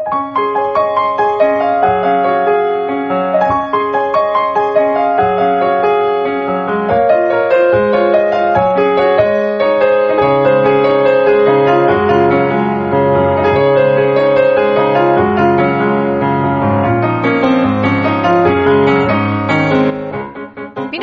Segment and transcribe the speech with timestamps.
[0.00, 0.08] 皆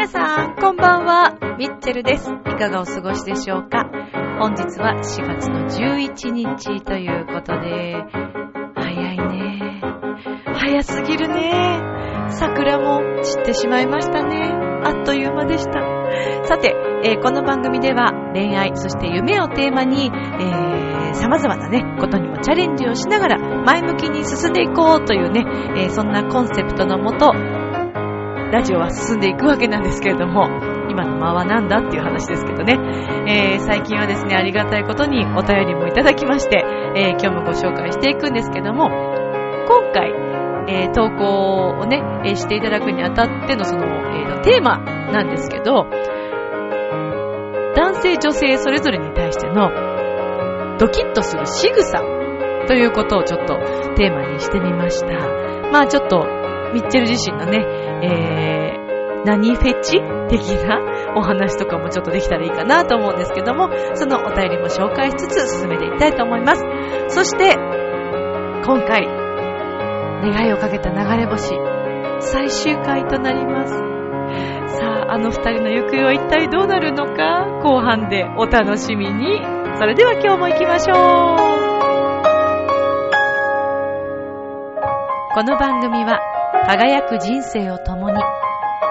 [0.08, 1.38] さん、こんばんは。
[1.60, 2.32] ミッチェルです。
[2.32, 3.92] いかがお過ごしでしょうか？
[4.40, 7.87] 本日は4月の11日ということで、早いね。
[10.78, 11.82] 早すぎるね。
[12.30, 14.52] 桜も散ってしまいましたね。
[14.84, 15.82] あっという間でした。
[16.46, 25.46] さて、えーこの番組では恋愛、そして夢をテーマに、えー、様々なね、ことにもチャレンジをしながら前向きに進んでいこうというね、
[25.78, 30.48] えーそんなコンセプトのもと、ラジオは進んでいくわけなんですけれども、
[30.90, 32.78] 今の間はなんだっていう話ですけどね、
[33.28, 36.64] えー最近はですね、ありがたいことにお便りもいただきまして、
[36.96, 38.90] えー今日もご紹介していくんですけども、
[39.68, 40.27] 今回、
[40.68, 45.88] えー投稿をね、えーしていただくにあたってのその、えーとテーマなんですけど、
[47.76, 49.70] 男性女性それぞれに対しての
[50.80, 52.00] ドキッとする仕草
[52.68, 53.56] ということをちょっと
[53.96, 55.08] テーマにしてみました。
[55.72, 56.26] まあちょっと、
[56.74, 57.66] ミッチェル自身のね、
[58.04, 60.80] えー、何フェチ的な
[61.16, 66.64] お話とかもちょっとできたらいいかなと思うんですけども、そのお便りも紹介しつつ進めていきたいと思います。
[67.10, 67.56] そして、
[68.66, 69.27] 今回、
[70.22, 71.54] 願いをかけた流れ星、
[72.20, 73.74] 最終回となります。
[74.80, 79.42] さあ、あの二人の行方は一体どうなるのか、後半でお楽しみに。
[79.80, 81.58] それでは今日も行きましょう。
[85.34, 86.20] この番組は、
[86.66, 88.20] 輝く人生を共に、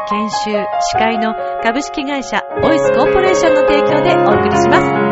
[0.08, 5.06] 研修、司会の株式会社ボイスコーポレーションの提供でお送りします。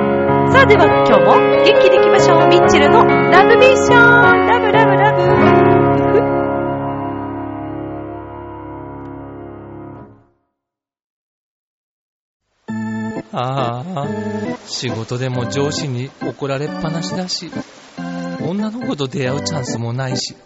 [0.53, 2.04] さあでは今日も元気に
[13.37, 14.09] ああ、
[14.67, 17.51] 仕事でも上司に怒られっぱなしだし、
[18.41, 20.37] 女の子と出会うチャンスもないし、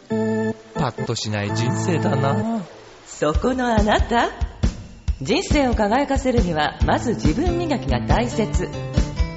[0.75, 2.63] パッとしない人生だな。
[3.07, 4.31] そこのあなた。
[5.21, 8.69] 人生を輝かせるにはまず自分磨きが大切。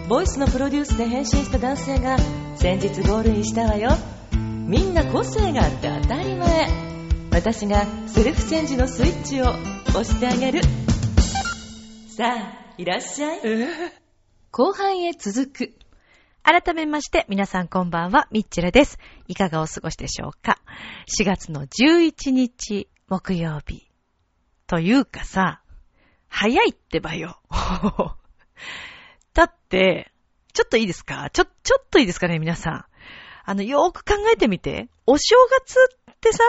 [0.08, 2.18] ボイスのプロデュースで変身した男性が
[2.56, 3.90] 先日ゴールインしたわよ。
[4.32, 6.70] みんな個性があって当たり前。
[7.32, 9.46] 私がセルフチェンジのスイッチを
[9.90, 10.62] 押してあげる。
[12.16, 13.40] さあいらっしゃい
[14.50, 15.74] 後半へ続く
[16.42, 18.98] 改めまして、皆さんこんばんは、ミッチェルです。
[19.28, 20.58] いかがお過ごしでしょうか
[21.20, 23.88] ?4 月の11日、木曜日。
[24.66, 25.62] というかさ、
[26.28, 27.40] 早いってばよ。
[29.36, 30.12] だって、
[30.52, 31.30] ちょっといいですか？
[31.30, 32.86] ちょ、ちょっといいですかね、皆さん。
[33.46, 34.90] あの、よーく考えてみて。
[35.06, 35.76] お正月
[36.14, 36.40] ってさ、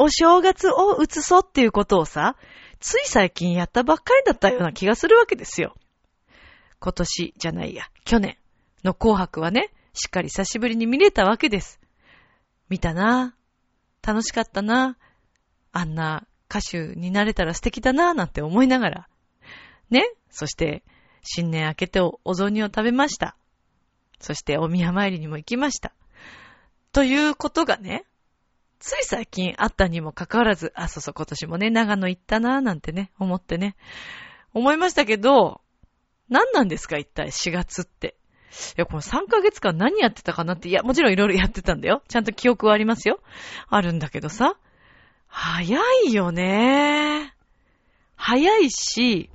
[0.00, 2.34] お正月を移そうっていうことをさ、
[2.84, 5.74] つい最近やったばっかりだったような気がするわけですよ。
[6.80, 8.36] 今年じゃないや、去年
[8.84, 11.80] の紅白はね、しっかり久しぶりに見れたわけです。
[12.68, 15.04] 見たなぁ楽しかったなぁ
[15.72, 19.08] あんな歌手になれたら素敵だなぁなんて思いながら。
[19.88, 20.84] ねそして、
[21.22, 23.34] 新年明けてお雑煮を食べました。
[24.20, 25.94] そして、お宮参りにも行きました。
[26.92, 28.04] ということがね、
[28.84, 33.76] つい最近あったにもかかわらず、あ、そうそう、今年もね、長野行ったななんてね、思ってね。
[34.52, 35.62] 思いましたけど、
[36.28, 38.14] 何なんですか一体4月って。
[38.76, 42.02] いや、この3ヶ月間何やってたかなって、いや、もちろんいろいろやってたんだよ。
[42.08, 43.20] ちゃんと記憶はありますよ。
[43.68, 44.58] あるんだけどさ。
[45.28, 47.34] 早いよね。
[48.16, 49.30] 早いし、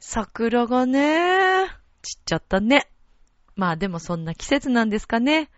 [0.00, 1.66] 桜がね、
[2.00, 2.88] 散っちゃったね。
[3.54, 5.50] まあでもそんな季節なんですかね。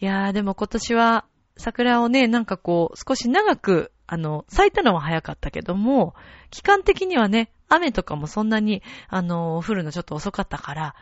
[0.00, 1.24] いやーでも今年は
[1.56, 6.14] 桜をね、なんかこう少し長く、あの、咲いたのは早かったけども、
[6.50, 10.94] 期間的にはね、雨とかもそんなに、あの、降るのちょっと遅かったから、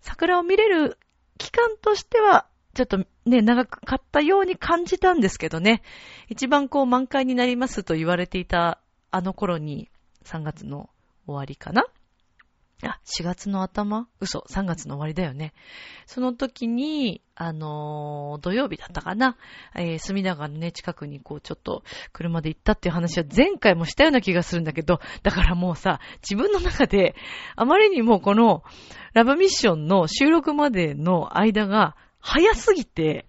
[0.00, 0.98] 桜を見れる
[1.38, 5.82] 期間としては、ちょっとね、長かったように感じたんですけどね。
[6.28, 8.80] 一番こう満開になりますと言われていた
[9.10, 9.88] あの頃に、
[10.24, 10.90] 3月の
[11.26, 11.86] 終わりかな
[12.86, 14.08] あ、4月の頭？
[14.20, 15.52] 嘘、3月の終わりだよね。
[16.06, 19.36] その時に、あのー土曜日だったかな？
[19.76, 21.82] えー、隅田川のね、近くにこう、ちょっと
[22.12, 27.14] 車で行ったっていう話は前回もしたような気がするんだけど、だからもうさ、自分の中で、
[27.56, 28.64] あまりにもこの、
[29.12, 33.26] ラブミッションの収録までの間が、早すぎて、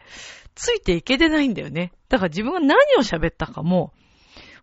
[0.56, 1.92] ついていけてないんだよね。
[2.08, 3.94] だから自分が何を喋ったかも、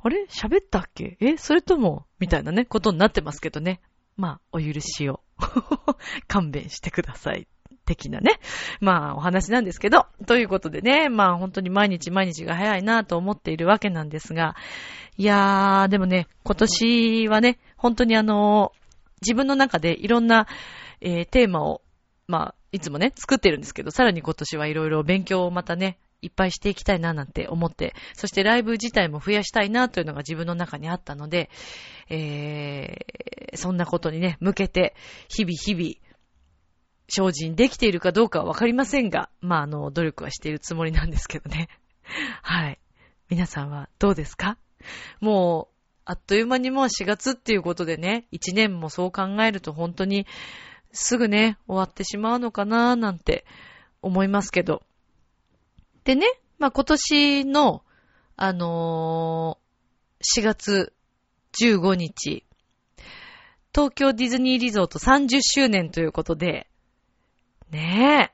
[0.05, 0.25] あれ？
[0.25, 1.17] 喋ったっけ？
[1.21, 1.37] え？
[1.37, 3.81] それともみたいなね、ことになってますけどね。
[4.17, 5.21] まあ、お許しを。
[6.29, 7.47] 勘弁してください。
[7.85, 8.39] 的なね。
[8.81, 14.55] まあ、お話なんですけど、ということでね、まあ、本当に毎日毎日が早いなと思っているわけなんですが、
[15.17, 18.73] いやー、でもね、今年はね、本当にあの、
[19.21, 20.47] 自分の中でいろんな、
[21.01, 21.83] えー、テーマを、
[22.29, 31.51] まあ、いつもね、作ってるんですけど、さらに今年はいろいろ勉強をまたね、いっぱいしていきたいななんて思って、そしてライブ自体も増やしたいなというのが自分の中にあったので、
[32.09, 34.95] えー、そんなことにね、向けて、
[35.29, 36.13] 日々日々、
[37.09, 41.69] 精進できているかどうかはわかりませんが、まあ、あの、努力はしているつもりなんですけどね。
[42.43, 42.79] はい。
[43.29, 44.57] 皆さんはどうですか？
[45.21, 45.75] もう、
[46.05, 50.27] あっという間にもう4月っていうことでね、1年もそう考えると本当に
[50.93, 53.45] すぐね、終わってしまうのかなーなんて
[54.01, 54.83] 思いますけど。
[56.05, 56.27] でね、
[56.59, 57.83] まあ、今年の、
[58.37, 60.93] あのー、4月
[61.61, 62.45] 15日、
[63.75, 66.69] 東京ディズニーリゾート30周年ということで、
[67.71, 68.33] ね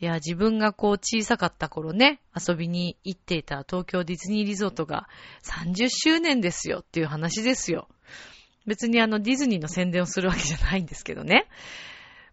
[0.00, 0.04] え。
[0.04, 5.08] いや、自分がこう小さかった頃ね、遊びに行っていた東京ディズニーリゾートが
[5.42, 7.86] 30周年ですよっていう話ですよ。
[8.66, 11.48] 別にあのディズニーの宣伝をするわけじゃないんですけどね。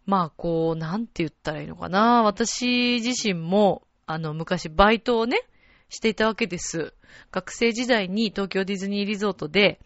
[0.05, 2.23] まあこう、なんて言ったらいいのかな。
[2.23, 5.41] 私自身も、あの昔バイトをね、
[5.89, 6.93] していたわけです。
[7.31, 9.79] 学生時代に東京ディズニーリゾートで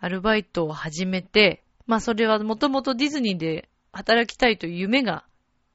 [0.00, 5.24] アルバイトを始めて、まあそれはもともとディズニーで働きたいという夢が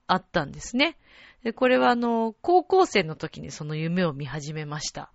[0.08, 0.98] あったんですね。
[1.44, 5.12] で、これはあの、高校生の時にその夢を見始めました。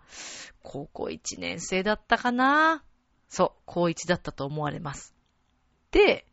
[0.62, 2.84] 高校1年生だったかな？
[3.28, 5.14] そう、高1だったと思われます。
[5.90, 6.26] で、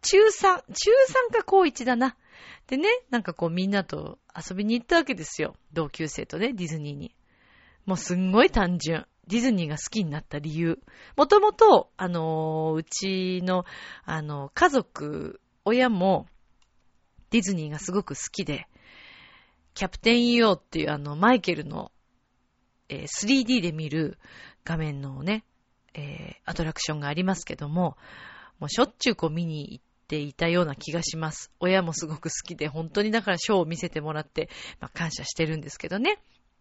[0.00, 0.90] 中3、中
[1.30, 2.16] 3か高1だな。
[2.66, 5.56] でね、なんかこうみんなと遊びに行ったわけですよ。
[5.72, 7.14] 同級生とね、ディズニーに。
[7.86, 9.06] もうすんごい単純。
[9.26, 10.78] ディズニーが好きになった理由。
[11.16, 13.64] もともと、あのー、うちの、
[14.04, 16.26] あの、家族、親も、
[17.30, 18.68] ディズニーがすごく好きで、
[19.74, 21.92] キャプテン EO っていうあの、マイケルの、
[22.88, 24.18] えー、3D で見る
[24.64, 25.44] 画面のね、
[25.94, 27.96] えー、アトラクションがありますけども、
[28.58, 31.52] もうしょっちゅうこう見に行ってていたような気がします。
[31.60, 34.48] 親もすごく好きで、本当にだからショーを見せてもらって、
[34.80, 36.18] まあ、感謝してるんですけどね。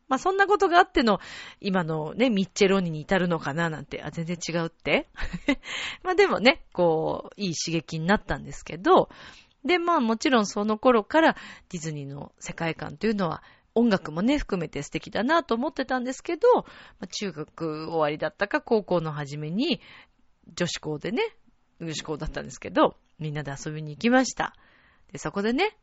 [0.07, 1.19] まあ、そんなことがあっての、
[1.59, 5.07] 今のね、ミッチェロニに至るのかななんて、あ、全然違うって
[6.03, 9.09] まあでもね、こう、いい刺激になったんですけど、
[9.65, 11.35] で、まあもちろんその頃から
[11.69, 13.44] ディズニーの世界観というのは
[13.75, 16.63] 音楽もね、含めて素敵だなと思ってたんですけど、ま
[17.01, 19.81] あ、中学終わりだったか高校の初めに
[20.53, 21.21] 女子校でね、
[21.81, 24.54] 女子校だったんですけど、みんなで遊びに行きました。
[25.12, 25.78] で、そこでね、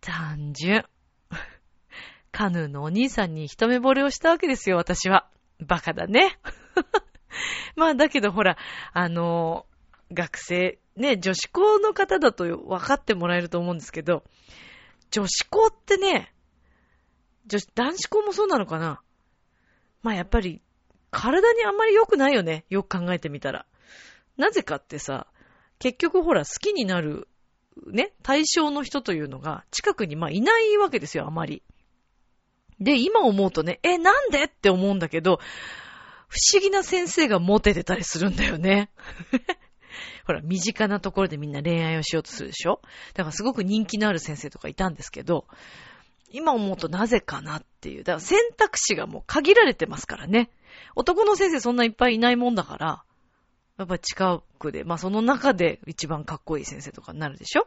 [0.00, 0.84] 単純。
[2.32, 5.28] カヌーのお兄さんに一目惚れをしたわけですよ、私は。
[5.60, 6.38] バカだね。
[7.76, 8.56] まあ、だけどほら、
[8.92, 9.66] あの
[10.12, 14.24] 学生、ね、女子校の方だと分かってもらえると思うんですけど、
[15.10, 16.34] 女子校ってね、
[17.46, 19.02] 女子、男子校もそうなのかな
[20.02, 20.62] まあやっぱり、
[21.10, 22.64] 体にあんまり良くないよね。
[22.68, 23.66] よく考えてみたら。
[24.36, 25.26] なぜかってさ、
[25.80, 27.26] 結局ほら好きになる、
[27.86, 31.62] ね、対象の人というのが近くにまあいないわけですよ、あまり。
[32.78, 34.44] で、今思うとね、え、なんで？
[34.44, 35.40] って思うんだけど、
[36.28, 38.90] 不思議な先生がモテてたりするんだよね。
[40.26, 42.80] ほら、身近なところでみんな恋愛をしようとするでしょ？
[43.14, 45.46] だからすごく人気のある先生とかいたんですけど、
[46.30, 48.04] 今思うとなぜかなっていう。
[48.04, 50.50] だから選択肢がもう限られてますからね。
[50.94, 53.02] 男の先生そんないっぱいいないもんだから、
[53.80, 57.66] やっぱ近くで、まあその中で一番かっこいい先生とかになるでしょ？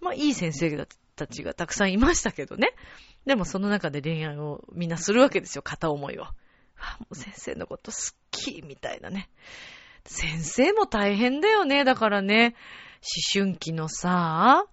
[0.00, 2.74] まあいい先生たちがたくさんいましたけどね。
[3.26, 6.24] でもその中で恋愛をみんなするわけですよ、片思いを。
[6.24, 7.98] あ、もう先生のこと好
[8.30, 9.28] き、みたいなね。
[10.04, 11.84] 先生も大変だよね。
[11.84, 12.56] だからね、
[13.34, 14.64] 思春期のさ、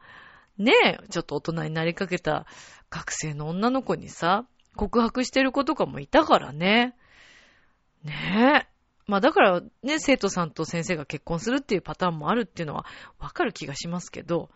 [0.58, 2.46] ねえ、ちょっと大人になりかけた
[2.90, 4.46] 学生の女の子にさ、
[4.76, 6.96] 告白してる子とかもいたからね。
[8.04, 8.79] ねえ。
[9.10, 12.86] まあだからね、生徒さんと先生が結婚するっていうパターンもあるっていうのは
[13.18, 14.52] わかる気がしますけど、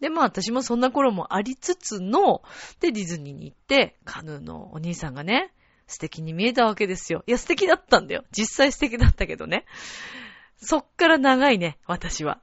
[0.00, 2.42] で、まあ私もそんな頃もありつつの、
[2.80, 5.52] で、ディズニーに行って、カヌーのお兄さんがね、
[5.86, 7.22] 素敵に見えたわけですよ。
[7.26, 8.24] いや、素敵だったんだよ。
[8.32, 9.66] 実際素敵だったけどね。
[10.56, 12.40] そっから長いね、私は。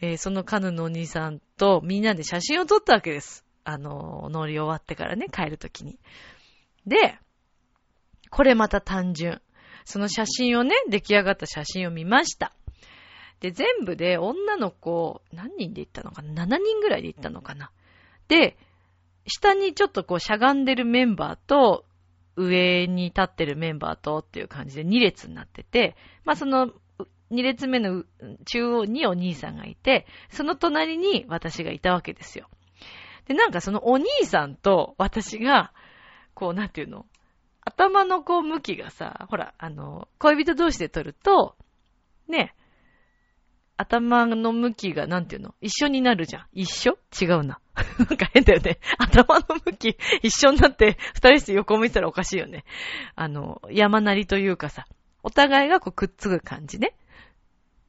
[0.00, 3.44] えー、そのカヌーのお兄さんとみんなで写真を撮ったわけです。
[3.64, 5.98] あの、乗り終わってからね、帰るときに。
[6.86, 7.18] で、
[8.30, 9.42] これまた単純。
[9.86, 12.52] その写真をね、出来上がった写真を見ました。
[13.40, 17.70] で、全部で女の子、何人で行ったのかな ?7 人ぐらいで行ったのかな？
[18.28, 18.58] で、
[19.26, 21.86] 下にちょっとこうしゃがんでるメンバーと、
[22.34, 26.70] 上に立ってるメンバーとっていう感じで2列になってて、まあその
[27.30, 28.04] 2列目の
[28.44, 32.48] 中央にお兄さんがいて、その隣に私がいたわけですよ。
[33.26, 35.72] で、なんかそのお兄さんと私が、
[36.34, 37.06] こう、なんていうの？
[37.66, 41.56] 頭のこう向きがさ、ほら、あの、恋人同士で撮ると、
[42.28, 42.54] ね、
[43.76, 45.54] 頭の向きが、なんていうの？
[45.60, 46.46] 一緒になるじゃん。
[46.52, 46.96] 一緒？
[47.20, 47.58] 違うな。
[47.98, 48.78] なんか変だよね。
[48.98, 52.64] 頭の向き一緒になって二人して横向いたらおかしいよね。
[53.16, 54.86] あの、山なりというかさ、
[55.24, 56.94] お互いがこうくっつく感じね。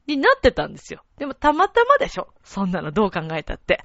[0.08, 1.04] になってたんですよ。
[1.18, 2.34] でもたまたまでしょ？
[2.44, 3.84] そんなのどう考えたって。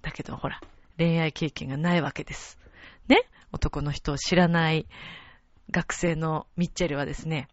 [0.00, 0.60] だけどほら、
[0.96, 2.58] 恋愛経験がないわけです。
[3.06, 3.28] ね？
[3.52, 4.86] 男の人を知らない
[5.70, 7.48] 学生のミッチェルはですね、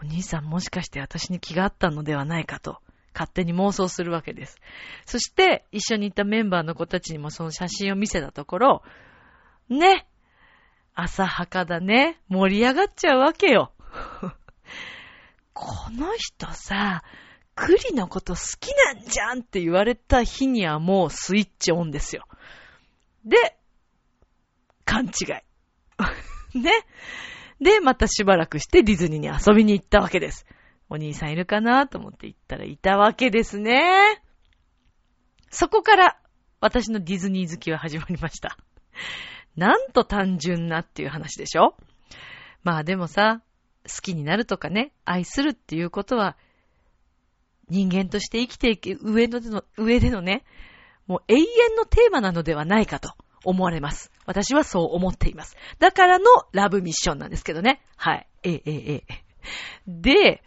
[0.00, 2.80] お兄さんもしかして私に気があったのではないかと
[3.16, 4.58] 勝手に妄想するわけです。
[5.06, 8.82] そして、一緒にいたメンバーの子たちにもその写真を見せたところ、
[9.70, 10.06] ね、
[10.94, 13.72] 浅はかだね、盛り上がっちゃうわけよ。
[15.54, 17.02] この人さ、
[17.54, 22.26] 栗のこと好きなんじゃんって言われた日にはもうスイッチオンですよ。
[23.24, 23.56] で、
[24.84, 25.12] 勘違い。
[26.62, 26.72] ね。
[27.60, 30.46] で、またしばらくしてディズニーに遊びに行ったわけです。
[30.88, 34.22] お兄さんいるかなと思って行ったらいたわけですね。
[35.50, 36.18] そこから
[36.60, 38.56] 私のディズニー好きは始まりました。
[39.56, 41.76] なんと単純なっていう話でしょ
[42.62, 43.42] まあでもさ、
[43.84, 46.36] 好きになるとかね、愛するっていうことは、
[47.68, 50.44] 人間として生きていく上での、上でのね、
[51.06, 51.44] もう永遠
[51.76, 54.12] のテーマなのではないかと思われます。
[54.26, 55.56] 私はそう思っています。
[55.78, 57.80] だからのラブミッションなんですけどね。
[57.96, 58.26] はい。
[58.42, 59.24] ええ、ええ、
[59.86, 60.42] で、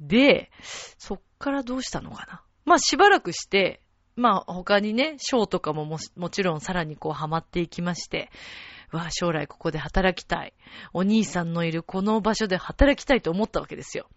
[0.00, 0.50] で、
[0.98, 2.42] そっからどうしたのかな。
[2.64, 3.80] まあしばらくして、
[4.16, 8.30] まあ他にね、ショーとかもももちろんさらにこうハマっていきまして、
[8.90, 10.52] わ、将来ここで働きたい。
[10.92, 14.08] お兄さんのいるこの場所で働きたいと思ったわけですよ。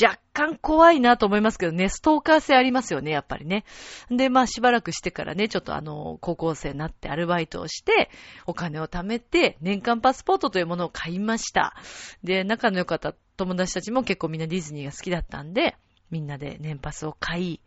[0.00, 3.64] 若干怖いなと思いますけどね、ストーカー性ありますよね、やっぱりね。
[4.10, 8.10] で、まあしばらくしてからね、ちょっとあの、高校生になってアルバイトをして、
[8.46, 11.74] お金を貯めて、年間パスポートというものを買いました。
[12.22, 15.76] で、仲の良かった友達たちも結構みんなディズニーが好きだったんで、
[16.10, 17.60] みんなで年パスを買い、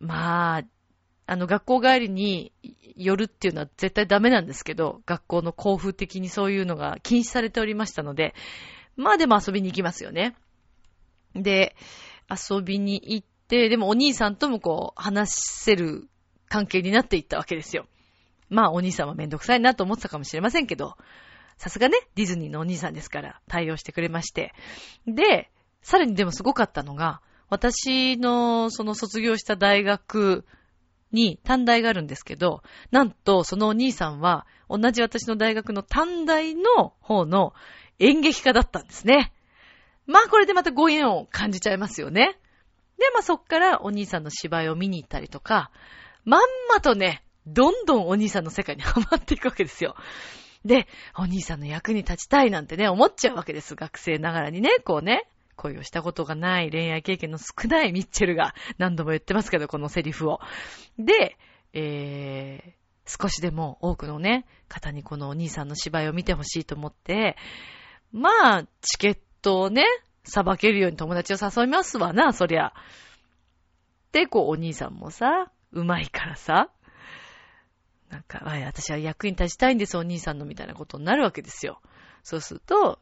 [0.00, 0.62] まあ、
[1.26, 2.52] あの、学校帰りに
[2.96, 8.34] 寄るっていうのは絶対ダメなんですけど、学校の交付的にそういうのが禁止されておりましたので、
[8.96, 10.36] まあでも遊びに行きますよね。
[11.34, 11.76] で、
[12.30, 16.08] 遊びに行って、でもお兄さんともこう、話せる
[16.48, 17.86] 関係になっていったわけですよ。
[18.48, 20.96] まあお兄さんはめんどくさいなと思ってたかもしれませんけど、
[21.56, 24.52] さすがね、ディズニーのお兄さんですから対応してくれまして。
[25.06, 25.50] で、
[25.82, 30.44] さらにでもすごかったのが、私のその卒業した大学
[31.12, 37.52] に短大があるんですけど、なんとそのお兄さんは同じ私の大学の短大の方の
[37.98, 39.32] 演劇家だったんですね。
[40.06, 42.38] まあこれでまたご縁を感じちゃいますよね。
[42.98, 45.70] で、まあそっからお兄さんの芝居を見に行ったりとか、
[46.24, 49.96] まんまとね、どんどんお兄さんの世界にハマっていくわけですよ。
[50.64, 53.74] で、お兄さんの役に立ちたいなんてね、思っちゃうわけです。
[53.74, 60.40] 学生ながらにね、こうね、恋をしたことがない恋愛経験の少ないミッチェルが何度も言ってますけど、このセリフを。
[60.98, 61.36] で、
[61.74, 67.36] えー、少しでも多くのね、方にこのお兄さんの芝居を見てほしいと思って、
[68.12, 69.84] まあ、チケットをね、
[70.24, 72.72] さばけるように友達を誘いますわな、そりゃ。
[74.12, 76.70] で、こう、お兄さんもさ、うまいからさ、
[78.08, 81.80] なんか、あ私は役に立ちたいんです、お兄さんのみたいなことになるわけですよ。
[82.22, 82.98] そうすると、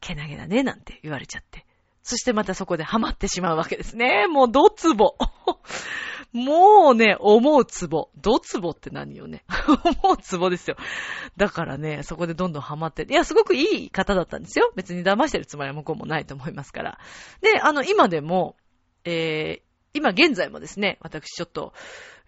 [0.00, 1.64] けなげだね、なんて言われちゃって。
[2.02, 4.26] そしてまたそこでハマってしまうわけですね。
[4.28, 5.16] もう、どつぼ。
[6.36, 8.10] もうね、思うつぼ。
[8.16, 9.42] どつぼって何よね。
[10.02, 10.76] 思うつぼですよ。
[11.38, 13.06] だからね、そこでどんどんハマって。
[13.08, 14.70] いや、すごくいい方だったんですよ。
[14.76, 16.98] 別に騙してるつもりは向こうもないと思いますから。
[17.40, 18.56] で、あの、今でも、
[19.04, 21.72] えー、今現在もですね、私ちょっと、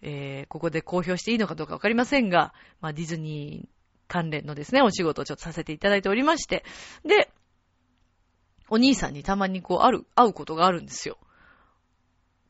[0.00, 3.69] えー、ここで公表していいのかどうかわかりませんが、まあ、ディズニー
[4.09, 6.65] 関連のですね、お仕事をちょっとさせていただいておりまして、
[7.05, 7.31] で、
[8.71, 11.19] お兄さんにたまにこう、ある、会うことがあるんですよ。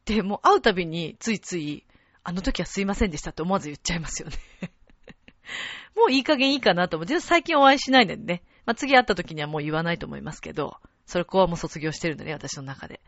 [0.09, 1.85] で、もう会うたびについつい、
[2.25, 4.37] あの時はすいませんでしたって思わず言っちゃいますよね
[5.97, 8.43] もういい加減いいかなと思って、最近お会いしないのでね。
[8.65, 13.00] まあ、次会った時にはもう言わないと思いますけど、それ子はもう卒業してるんでね、私の中で。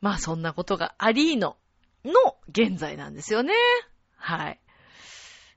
[0.00, 1.56] まあそんなことがありーの、
[2.04, 2.12] の
[2.48, 3.52] 現在なんですよね。
[4.16, 4.60] はい。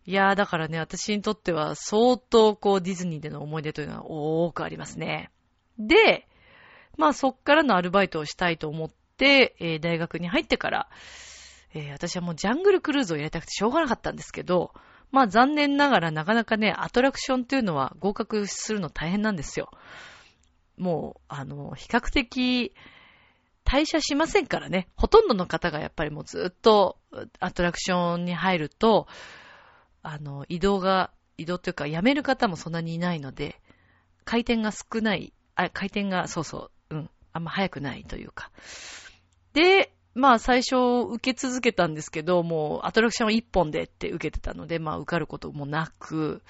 [0.05, 5.31] いやーだからね、私にとっては相当こうディズニーでの思い出というのは多くありますね。
[5.79, 6.27] で、
[6.97, 10.89] まあそっからのアルバイトをしたいと思って、えー、大学に入ってから、
[11.73, 14.73] えー、私はもうジャングルクルーズをやりたくてしょうがなかったんですけど、
[15.11, 19.69] まあ残念ながらなかなかね、アトラクションっていうのは合格するの大変なんですよ。
[20.77, 22.73] もう、あの、比較的、
[23.65, 24.87] 退社しませんからね。
[24.95, 26.97] ほとんどの方がやっぱりもうずっと
[27.39, 29.07] アトラクションに入ると、
[30.01, 33.61] あの、移動が、移動というか辞める方もそんなにいないので、
[34.25, 38.51] 回転が少ない、あ、回転が、そうそう、うん、あんま早くないというか。
[39.53, 40.75] で、まあ最初
[41.09, 46.41] 受け続けたんですけど、もうアトラクションは一本でって受けてたので、まあ受かることもなく、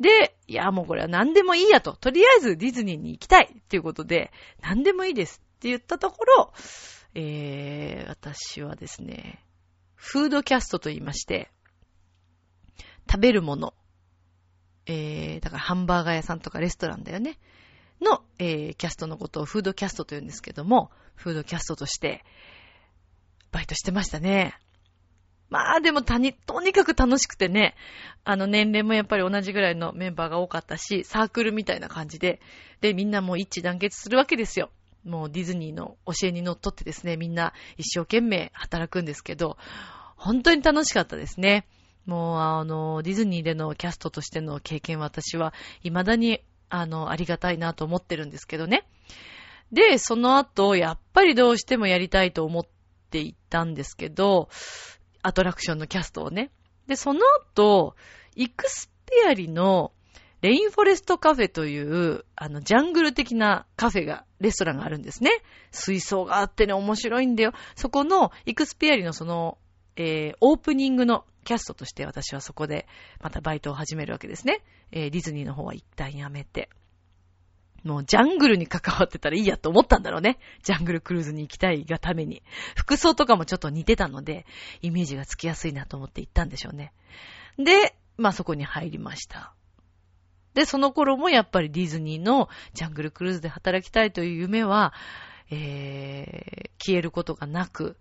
[0.00, 1.94] で、いやもうこれは何でもいいやと。
[1.94, 6.52] とりあえずディズニーに行きたいっていうことで、何でもいいですって言ったところ、
[7.14, 9.42] えー、私はですね、
[9.94, 11.50] フードキャストと言いまして、
[13.10, 13.74] 食べるもの、
[14.86, 17.38] えー、だからハンバーガー屋さんとかレストランだよね。
[18.00, 22.24] の、えー、キャストのことをフードキャストと言うんですけども、フードキャストとして、
[23.52, 24.54] バイトしてましたね。
[25.48, 27.74] まあでもたに、とにかく楽しくてね、
[28.24, 32.40] あの年齢もやっぱり同じぐらいのメンバーが多かったし、サークルみたいな感じで、
[32.80, 34.70] で、みんなもう一致団結するわけですよ。
[35.04, 39.56] もうディズニーの教えにのっとってですね、みんな一生懸命働くんですけど、
[40.16, 41.66] 本当に楽しかったですね。
[42.06, 48.86] もうあの、ディズニーでのキャストとしての経験私は未だにあの、ありがたいなと思ってるんですけどね。
[49.72, 52.66] で、その後、やっぱりどうしてもやりたいと思っ
[53.10, 54.48] ていったんですけど、
[55.22, 56.50] アトラクションのキャストをね。
[56.86, 57.20] で、その
[57.54, 57.96] 後、
[58.36, 59.92] イクスペアリの
[60.42, 65.30] レインフォレストカフェという、あの、ジャングル的なカフェが、レストランがあるんですね。
[65.72, 67.52] 水槽があってね、面白いんだよ。
[67.74, 69.58] そこの、イクスペアリのその、
[69.96, 72.86] えー、オープニングのキャストとして私はそこで
[73.20, 74.62] またバイトを始めるわけですね。
[74.92, 76.68] えー、ディズニーの方は一旦やめて。
[77.84, 80.38] もうジャングルに関わってたらいいやと思ったんだろうね。
[80.64, 82.42] ジャングルクルーズに行きたいがために。
[82.74, 84.44] 服装とかもちょっと似てたので、
[84.82, 86.92] イメージがつきやすいなと思って行ったんでしょうね。
[87.58, 89.54] で、まあそこに入りました。
[90.54, 94.92] で、その頃もやっぱりディズニーのジャングルクルーズで働きたいという夢は、
[95.50, 97.98] えー、消えることがなく。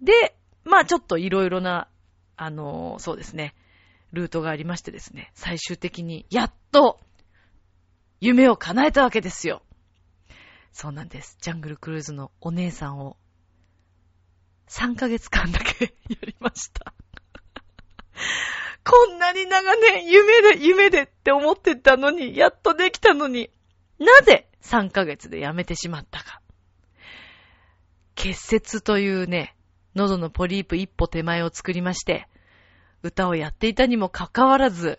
[0.00, 0.34] で、
[0.68, 1.88] まあちょっといろいろな、
[2.36, 3.54] あのー、そうですね、
[4.12, 7.00] ルートがありましてですね、最終的にやっと
[8.20, 9.62] 夢を叶えたわけですよ。
[10.72, 11.38] そうなんです。
[11.40, 13.16] ジャングルクルーズのお姉さんを
[14.68, 16.92] 3ヶ月間だけ やりました。
[18.84, 23.50] こんなに長年夢で夢でって思ってたのに、やっとできたのに、
[23.98, 26.40] なぜ3ヶ月でやめてしまったか。
[28.14, 29.54] 結節というね、
[29.94, 32.28] 喉のポリープ一歩手前を作りまして、
[33.02, 34.98] 歌をやっていたにもかかわらず、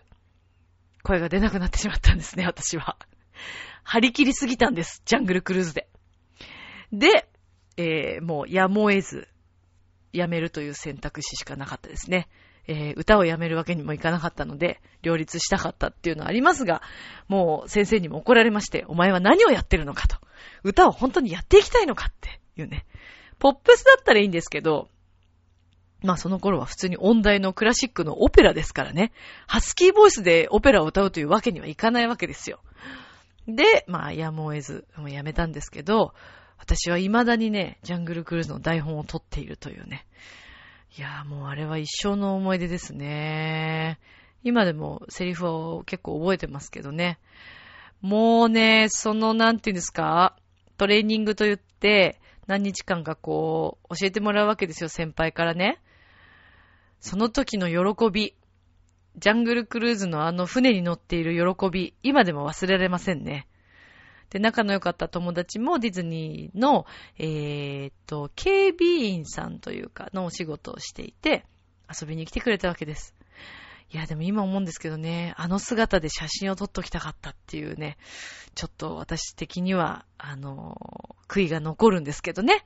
[1.04, 2.97] 声が出なくなってしまったんですね、私は。
[3.84, 5.88] 張り切りすぎたんです、ジャングルクルーズで。
[6.91, 7.30] で、
[7.78, 9.28] えー、もうやむを得ず、
[10.12, 12.28] やめるという選択肢しかなかったですね。
[12.67, 16.82] えー、歌をやめるわけにもいかなかったので、両立したかったっていうのはありますが、
[17.28, 20.17] もう先生にも怒られまして、お前は何をやってるのかと。
[20.63, 22.86] 歌を本当にやっていきたいのかっていうね。
[23.39, 24.89] ポップスだったらいいんですけど、
[26.02, 29.12] まあその頃は普通に音大のクラシックのオペラですからね。
[29.47, 32.60] ハスキーボイスでオペラを歌うというわけにはいかないわけですよ。
[33.47, 36.13] で、まあやむを得ず、もうやめたんですけど、
[36.58, 40.06] 私は未だにね、ジャングルクルーズの台本を取っているというね。
[40.97, 43.99] いやーもうあれは一生の思い出ですね。
[44.43, 47.19] 今でもセリフを結構覚えてますけどね。
[48.02, 50.36] もうね、そのなんていうんですか、
[50.78, 55.79] トレーニングと言って、何日間かこう、教えてもらうわけですよ、先輩からね。
[56.99, 58.33] その時の喜び、
[59.17, 63.47] ジャングルクルーズのあの船に乗っている喜び、今でも忘れられませんね。
[64.31, 66.88] で、仲の良かった友達もディズニーの、
[67.19, 71.45] えー、っと、警備員さんというかのお仕事をしていて、
[71.88, 73.13] 遊びに来てくれたわけです。
[73.91, 77.97] いや、でも今思うんですけどね、あの姿で写真を撮っときたかったっていうね、
[78.54, 80.78] ちょっと私的には、あの、
[81.28, 82.65] 悔いが残るんですけどね。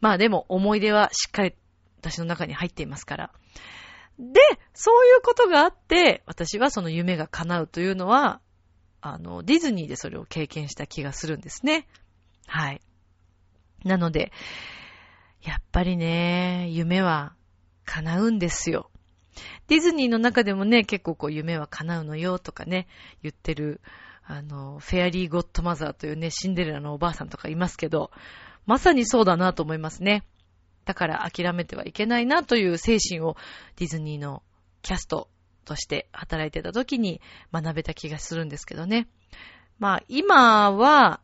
[0.00, 1.54] まあでも思い出はしっかり
[1.98, 3.32] 私の中に入っていますから。
[4.18, 4.40] で、
[4.72, 8.40] そういうことがあって、私はその夢が叶うというのは、
[9.00, 11.86] あの、ディズニーでそれを経験した気がするんですね。
[12.46, 12.80] はい。
[13.84, 14.32] なので、
[15.42, 17.34] やっぱりね、夢は
[17.84, 18.90] 叶うんですよ。
[19.68, 22.86] ディズニーの中でもね、結構こう夢は叶うのよとかね、
[23.22, 23.80] 言ってる、
[24.26, 28.10] あの、フェアリーゴッドマザーというね、シンデレラのおばあさんとかいますけど、
[28.66, 30.24] まさにそうだなと思いますね。
[30.84, 33.36] だから諦めてはいけないなという精神を
[33.76, 34.42] ディズニーの
[34.82, 35.28] キャスト
[35.64, 37.20] として働いてた時に
[37.52, 39.08] 学べた気がするんですけどね。
[39.78, 41.20] まあ今は、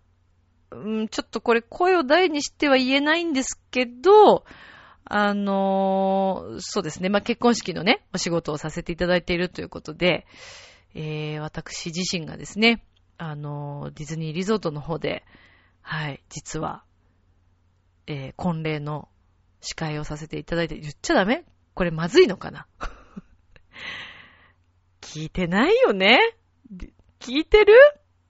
[0.71, 4.45] うん、ちょっとこれ声を大にしては言えないんですけど、
[5.13, 7.09] あのー、そうですね。
[7.09, 10.25] まあ、結婚式のね、お仕事をさせていただいているということで、
[10.95, 12.85] えー、私自身がですね、
[13.19, 15.25] あのー、ディズニーリゾートの方で、
[15.83, 16.85] はい、実は、
[18.07, 19.09] えー、婚礼の
[19.61, 21.45] 司会をさせていただいて、言っちゃダメ？
[21.75, 22.69] これまずいのかな？
[25.03, 26.21] 聞いてないよね？
[27.19, 27.75] 聞いてる？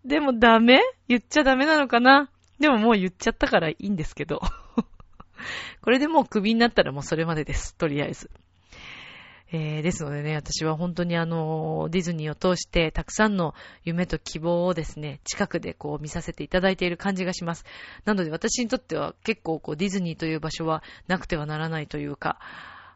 [0.06, 0.80] でもダメ？
[1.08, 2.30] 言っちゃダメなのかな？
[2.58, 4.40] でももう言っちゃったからいいんですけど。
[5.82, 7.74] これでもうクビになったらもうそれまでです。
[7.74, 8.30] とりあえず。
[9.52, 13.52] えー、ですのでね、私は本当にあの、ディズニーを通してたくさんの
[13.84, 17.64] 夢と希望をですね、近くでこう見させていただいている感じがします。
[18.04, 22.38] なので私にとっては結構こうディズニーという場所はなくてはならないというか、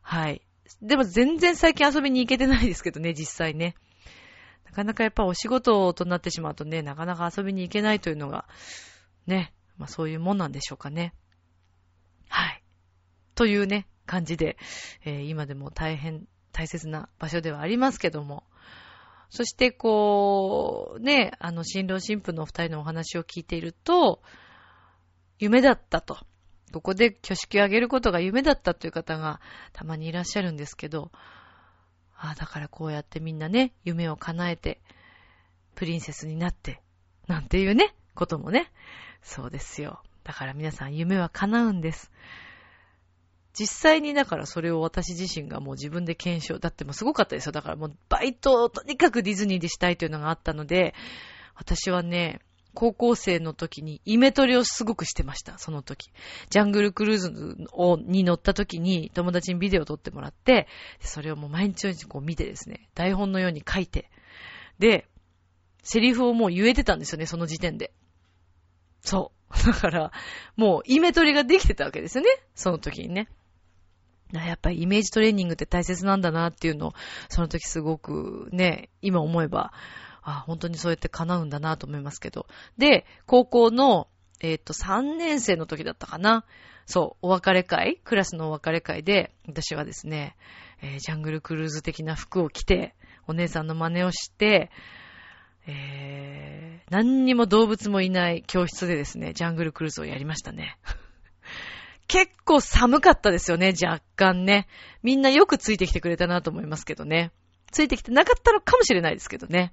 [0.03, 0.43] はい。
[0.81, 3.75] でも全然最近遊びに行けてないですけどね、実際ね。
[4.65, 8.47] なかなかやっぱお仕事となってしまうとね、なかなか遊びに行けないというのが、
[9.27, 11.15] ね、まあそういうもんなんでしょうかね。
[12.35, 12.65] はい。
[13.37, 14.57] というね、感じで、
[15.05, 18.43] えー、今でも大変大切な場所ではありますけども。
[19.31, 24.21] そしてこう、ね、あの、新郎新婦のお二人のお話を聞いていると、
[25.39, 26.19] 夢だったと。
[26.73, 29.41] ここで挙式を挙げることが夢だったという方が
[29.73, 31.13] たまにいらっしゃるんですけど、
[32.17, 34.81] ああ、だからこうやってみんなね、夢を叶えて、
[35.77, 36.83] プリンセスになって、
[37.29, 38.73] なんていうね、こともね、
[39.23, 40.03] そうですよ。
[40.25, 42.11] だから皆さん夢は叶うんです。
[43.53, 47.53] 実際にだからそれを私自身がもう自分で検証、だってもうすごかったですよ。
[47.53, 50.95] だからもうバイトをとにかくディズニーでしたいというのがあったので、
[51.55, 52.41] 私はね、
[52.75, 56.11] 高校生の時にイメトレをすごくしてました、その時。
[56.51, 60.67] ジャングルクルーズをに乗った時に友達にビデオを撮ってもらって、
[61.01, 64.11] それをもう毎日こう見てですね、台本のように書いて、
[64.81, 65.07] で、
[65.85, 67.93] セリフをもう言えてたんですよね、その時点で。
[69.01, 69.44] そう。
[69.67, 70.13] だから、
[70.57, 73.29] もうイメトレができてたわけですよね、その時にね。
[74.33, 76.93] やっぱりイメージトレーニングって大切なんだなっていうのを、
[77.29, 79.73] その時すごくね、今思えば、
[80.23, 82.47] あ、本当にそうやって叶うんだなと思いますけど。
[82.79, 84.09] で、高校の、
[84.41, 86.45] えっ、と、3年生の時だったかな。
[86.87, 90.37] そう、お別れ会クラスのお別れ会で、私はですね、
[90.83, 92.95] えー、ジャングルクルーズ的な服を着て、
[93.27, 94.71] お姉さんの真似をして、
[95.67, 100.79] えー、何にも動物もいない教室でですね、ジャングルクルーズをやりましたね。
[102.07, 104.67] 結構寒かったですよね、若干ね。
[105.03, 107.33] みんなよくついてきてくれたなと思いますけどね。
[107.71, 109.73] ついてきてなかったのかもしれないですけどね。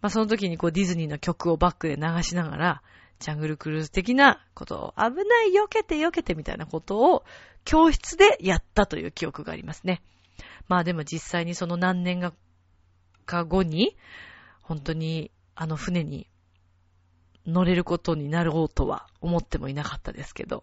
[0.00, 2.82] まあその時にこうディズニーの曲をバックで流しながら、
[3.18, 7.24] ジャングルクルーズ的なことを、危ない、避けて、避けてみたいなことを
[7.64, 10.02] 教室でやったという記憶がありますね。
[10.68, 12.32] まあでも実際にその何年
[13.26, 13.96] か後に、
[14.70, 16.28] 本当にあの船に
[17.44, 20.62] 乗れることになろうとは思ってもいなかったですけど、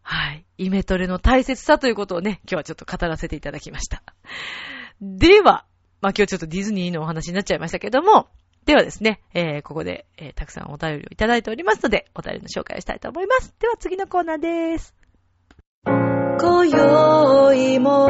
[0.00, 0.46] はい。
[0.56, 4.02] イメトレの大切さということをね、今日はちょっと語らせていただきました。
[5.02, 5.66] では、
[6.00, 8.30] まあ、今日ちょっとディズニーのお話になっちゃいましたけども、
[8.64, 13.54] ではですね、えー、ここで、えー、たくさんお便りをいただいておりますので、お便りの紹介をしたいと思います。
[13.60, 14.94] では次のコーナーでーす。
[15.84, 18.08] 今宵も、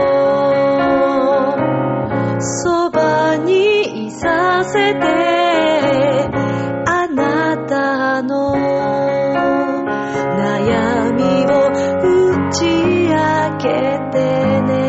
[2.40, 3.67] そばに
[4.18, 5.00] させて、
[6.86, 8.54] あなたの
[10.36, 13.14] 悩みを打ち明
[13.58, 13.68] け
[14.12, 14.18] て
[14.62, 14.88] ね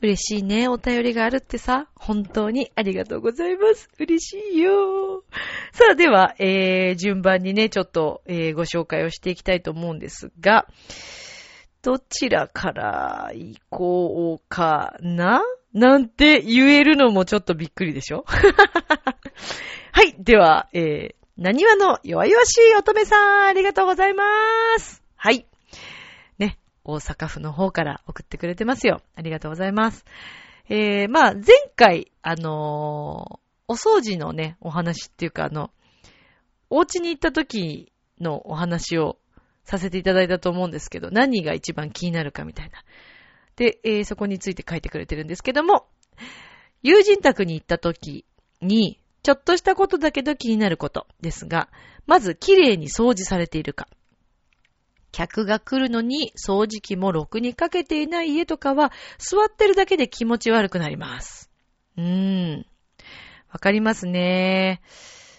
[0.00, 0.68] 嬉しいね。
[0.68, 1.88] お便りがあるってさ。
[1.96, 3.90] 本当にありがとうございます。
[3.98, 5.24] 嬉しいよ。
[5.72, 10.66] さあ、では、えー、順番にね、ちょっと、えー、ご紹介をしていきたいと思うんですが、
[11.88, 15.40] どちらから行こうかな？
[15.72, 18.26] なんて言えるのもちょっとびっくりでしょ？
[18.28, 20.14] はい。
[20.18, 24.22] では、えー、なにわの弱々しい乙女さん、ありがとうございま
[24.78, 25.02] す。
[25.16, 25.46] はい。
[26.38, 29.00] ね、大阪府の方から送ってくれてますよ。
[29.16, 30.04] ありがとうございます。
[30.68, 31.42] えー、まあ、前
[31.74, 35.70] 回、あのー、お掃除のね、お話っていうか、あの、
[36.68, 39.16] お家に行った時のお話を
[39.68, 42.82] させていただいたと思うんですけど、何が一番気になるかみたいな。
[43.54, 45.86] で、えー、そこについて書いてくれてるんですけども、
[46.82, 48.24] 友人宅に行った時
[48.62, 51.68] に、ちょっとしたことだけど気になることですが、
[52.06, 53.88] まず綺麗に掃除されているか。
[55.12, 61.50] 客が来るのに掃除機もろくにかけていない家とかは座ってるだけで気持ち悪くなります。
[61.98, 62.66] うーん。
[63.52, 64.80] わかりますね。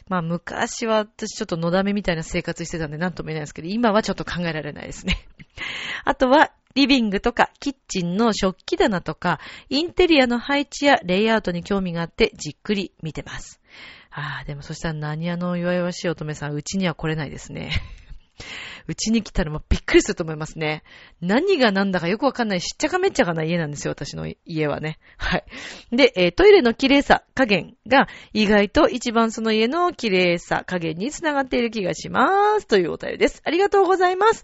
[0.10, 5.18] まあ昔は私ちょっとのだめみたいな生活してたんで何とも言えないですけど、今はちょっと考えられないですね。
[6.04, 13.62] あとはリビングとかキッチンの食器棚とかインテリアの配置やレイアウトに興味があってじっくり見てます。
[14.12, 17.72] ああ、でもそしたら何屋の弱々しい乙女さん、うちには来れないですね。
[18.90, 20.82] うちに来たらもうびっくりすると思いますね。
[21.22, 24.98] 何が何だかよくわかんないしっちゃかめっちゃかな家なんですよ、私の家はね。
[25.18, 25.44] はい。
[25.92, 32.66] で、えー、トイレの綺麗さ、加減が意外と一番その家の綺麗さ、加減につながっている気がします。
[32.66, 33.44] というお便りです。
[33.46, 34.44] ありがとうございます。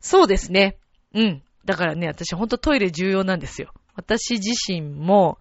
[0.00, 0.76] そうですね。
[1.14, 1.42] うん。
[1.64, 3.72] だからね、私ほんとトイレ重要なんですよ。
[3.94, 5.38] 私自身も、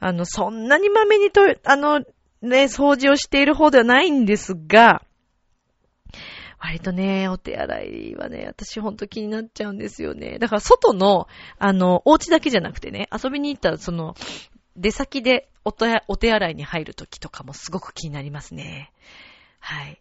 [0.00, 2.00] あの、そんなにまめにトイレ、あの、
[2.40, 5.02] ね、掃除をしている方ではないんですが、
[6.58, 10.38] 割とね、お手洗いはね、私ほんと気になっちゃうんですよね。
[10.38, 14.14] だから外の、あの、お家だけじゃなくてね、遊びに行ったらその、
[14.76, 18.92] 出先でお手洗いに入るときとかもすごく気になりますね。
[19.58, 20.00] はい。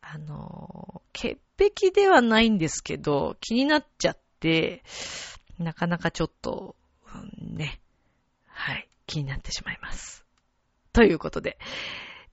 [0.00, 4.82] あの、潔癖ではないんですけど、気になっちゃって、
[5.58, 6.76] なかなかちょっと、
[7.14, 7.80] うん、ね、
[8.46, 10.24] はい、気になってしまいます。
[10.92, 11.58] ということで。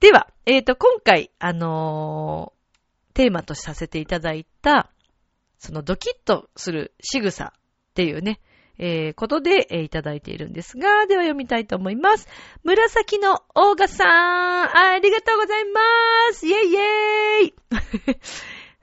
[0.00, 2.63] では、えっ、ー、と、今回、あのー、
[3.14, 4.90] テーマとさせていただいた、
[5.58, 7.50] そのドキッとする仕草っ
[7.94, 8.40] ていうね、
[8.76, 12.28] えー、ことで、えー、いただいているんですが、では読みたいと思います。
[12.64, 15.80] 紫のオーガさん、ありがとうございま
[16.32, 18.18] すイェイイェイ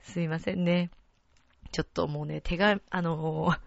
[0.02, 0.90] すいませんね。
[1.72, 3.58] ちょっともうね、手が、あのー、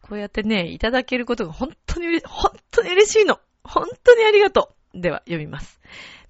[0.00, 3.40] こうやってね、いただけることが本当に本当に嬉しいの。
[3.64, 5.00] 本当にありがとう。
[5.00, 5.80] では、読みます。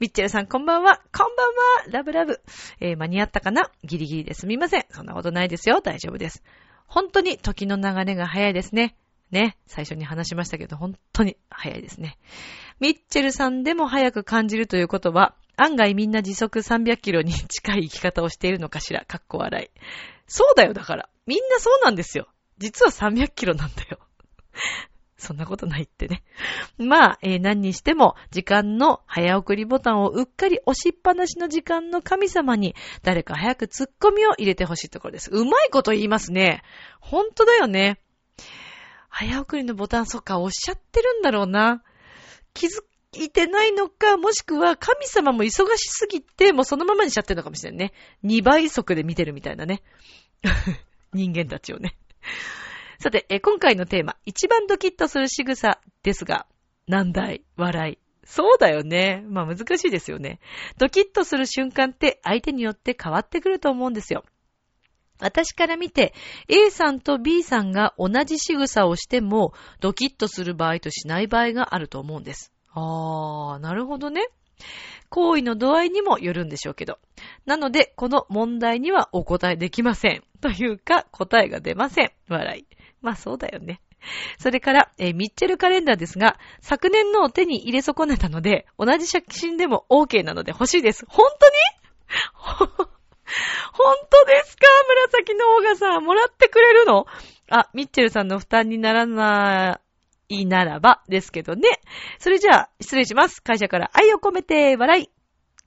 [0.02, 1.00] ミッチェルさん、こんばんは。
[1.16, 1.46] こんばん
[1.86, 1.92] は。
[1.92, 2.40] ラブラブ。
[2.80, 3.70] えー、間に合ったかな？
[3.84, 4.84] ギリギリですみません。
[4.90, 5.80] そんなことないですよ。
[5.80, 6.42] 大丈夫です。
[6.88, 8.96] 本当に時の流れが早いですね。
[9.30, 9.56] ね。
[9.68, 12.18] 最初に話しましたけど、本当に早いですね。
[12.80, 19.04] ミッチェルさんでも早く感じるということは、案外みんな時速300キロに近い生き方をしているのかしら？
[19.04, 19.80] かっこ笑い。
[20.26, 21.08] そうだよ、だから。
[21.28, 22.26] みんなそうなんですよ。
[22.58, 24.00] 実は300キロなんだよ。
[25.22, 26.24] そんなことないってね。
[26.78, 35.30] まあ、えー、何にしても、時間の早送りボタンをうっかり押しっぱなしの時間の神様に、誰か早く突っ込みを入れてほしいところです。
[35.30, 36.62] うまいこと言いますね。
[37.00, 38.00] ほんとだよね。
[39.08, 41.84] 早送りのボタン、そっか、押しちゃってるんだろうな。
[42.54, 42.82] 気づ
[43.12, 47.92] いてないのか、もしくは神様も忙しすぎて、もうそのままにしちゃってるのかもしれんね。
[48.24, 49.82] 2倍速で見てるみたいなね。
[51.12, 51.96] 人間たちをね。
[53.02, 56.46] さて、え今回のテーマ、一番ドキッとする仕草ですが、
[56.86, 57.98] 難題、笑い。
[58.24, 59.24] そうだよね。
[59.26, 60.38] まあ難しいですよね。
[60.78, 64.22] ドキッとする瞬間って相手によって変わってくると思うんですよ。
[65.18, 66.14] 私から見て、
[66.46, 72.52] A さんと B さんが同じ仕草をしても、ドキッとする場合としない場合があると思うんです。
[72.70, 74.28] あー、なるほどね。
[75.08, 77.00] 行為の度合いにもよるんでしょうけど。
[77.46, 80.22] なので、この問題にはお答えできません。
[80.40, 82.12] というか、答えが出ません。
[82.28, 82.66] 笑い。
[83.02, 83.80] まあそうだよね。
[84.38, 91.04] それから、えー、ミッチェルカレンダーですが、昨年の手に入れ損ねたので、同じ写真でも OK なので欲しいです。
[91.08, 91.54] 本当に？
[93.72, 94.66] 本当ですか？
[94.88, 97.06] 紫のオーガさん、もらってくれるの？
[97.50, 99.80] あ、ミッチェルさんの負担にならな
[100.28, 101.80] いならばですけどね。
[102.18, 103.42] それじゃあ、失礼します。
[103.42, 105.10] 会社から愛を込めて笑い。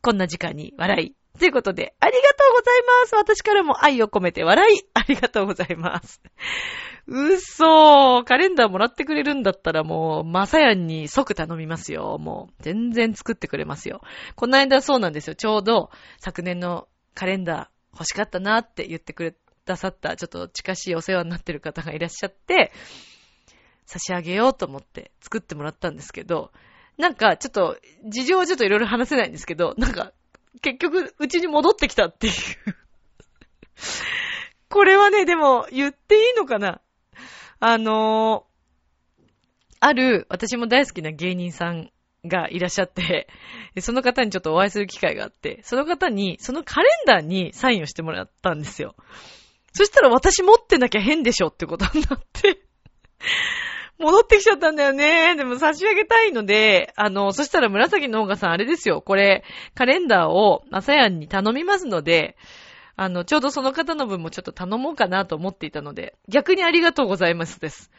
[0.02, 1.16] こんな時間に笑い。
[1.38, 3.16] ということで、ありがとうございます。
[3.16, 4.82] 私からも愛を込めて笑い。
[4.94, 6.22] ありがとうございます。
[7.08, 8.24] うっそー。
[8.24, 12.18] カレンダーもらってくれるんだったらもう、まさやんに即頼みますよ。
[12.20, 14.02] もう、全然作ってくれますよ。
[14.36, 15.36] この間そうなんですよ。
[15.36, 22.72] ちょうど、昨年のカレンダー欲しかったなって言ってくれださった、ちょっと近しいお世話になってる方がいらっしゃって、
[23.86, 26.52] 差し上げようと思って作ってもらったんですけど、
[26.98, 30.14] なんかちょっと、事情はちょっといろいろ話せないんですけど、なんか、
[30.62, 32.34] 結局、うちに戻ってきたっていう。
[34.70, 36.82] これはね、でも、言っていいのかな？
[37.60, 39.16] あのー、
[39.80, 41.92] ある、私も大好きな芸人さん
[42.26, 43.28] がいらっしゃって、
[43.80, 48.96] その方にちょっとお会いする機会があって、その方に、そのカレンダーにサインをしてもらったんですよ。
[49.74, 52.62] そしたら私持ってなきゃ変でしょってことになって。
[54.00, 55.36] 戻ってきちゃったんだよね。
[55.36, 59.02] でも差し上げたいので、あの、そしたら紫のオガさんあれですよ。
[59.02, 62.36] これ、カレンダーをまさやんに頼みますので、
[62.98, 67.92] あの、ちょうどその方の分もちょっと頼もうかなと思っていたので、逆にありがとうございますです。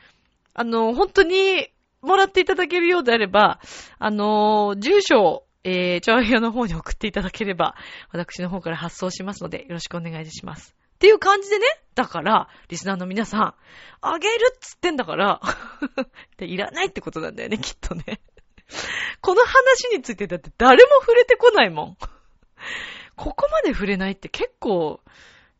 [0.54, 1.68] あの、本当に、
[2.02, 3.60] もらっていただけるようであれば、
[3.98, 7.74] あの、住所を、えー、調和表の方に送っていただければ、
[8.12, 10.76] 私の方から発送しますので、よろしくお願いします。
[10.96, 13.54] っていう感じでね、だから、リスナーの皆さん、
[14.00, 15.40] あげるっつってんだから
[16.38, 18.20] で、いらないってことなんだよね、きっとね。
[19.20, 21.96] この話についてだって誰も触れてこないもん。
[23.14, 25.00] ここまで触れないって結構、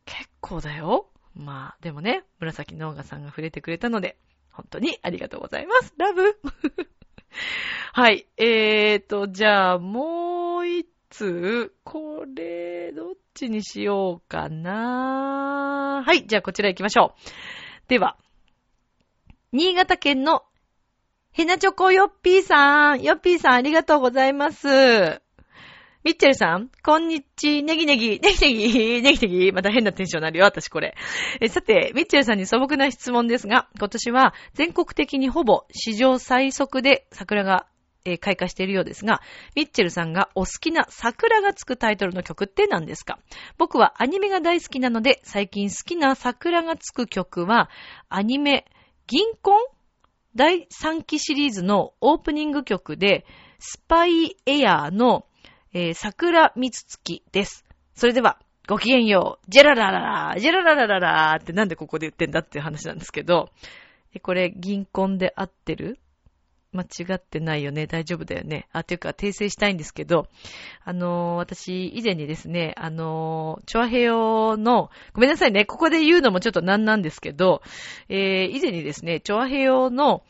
[0.05, 1.07] 結構だよ。
[1.35, 4.17] まあ、でもね、紫農家さんが触れてくれたので、
[4.51, 5.93] 本当にありがとうございます。
[5.97, 6.39] ラブ
[7.93, 8.27] はい。
[8.37, 16.25] えーと、じゃあ、もう一つ、これ、どっちにしようかなはい。
[16.27, 17.21] じゃあ、こちら行きましょう。
[17.87, 18.17] では、
[19.51, 20.43] 新潟県の
[21.31, 23.01] ヘナチョコヨッピーさん。
[23.01, 24.67] ヨッピーさん、ありがとうございます。
[26.03, 30.95] ミッチェルさん、こんにち、ネギネギ、ネギネギ、ネギネギ、また変なテンションになるよ、私これ。
[31.41, 37.67] えさて、ミッチェルさんに素朴な質問ですが、今年は全国的にほぼ史上最速で桜が、
[38.09, 39.21] え開花しているようですが、
[39.55, 43.19] ミッチェルさんがお好きな桜がつくタイトルの曲って何ですか？
[43.57, 47.69] 僕はアニメが大好きなので、最近好きな桜がつく曲は、
[48.07, 48.65] アニメ、
[49.07, 49.59] 銀婚
[50.35, 53.25] 第3期シリーズのオープニング曲で、
[53.59, 55.25] スパイエアーの、
[55.73, 57.65] えー桜三つ月です。
[57.95, 59.45] それでは、ごきげんよう。
[59.49, 63.49] ジェララララ、ジェラララララってなんでここで言ってんだっていう話なんですけど、
[64.21, 65.99] これ、銀婚で合ってる？
[66.77, 67.87] 間違ってないよね。
[67.87, 68.67] 大丈夫だよね。
[68.71, 70.27] あ、というか、訂正したいんですけど、
[70.83, 77.61] あのー私、以前にですね、あのーチョアヘヨの、ごめんなさいね、ここで言うのもちょっとなんなんですけど、
[78.09, 80.23] えー以前にですね、チョアヘヨの、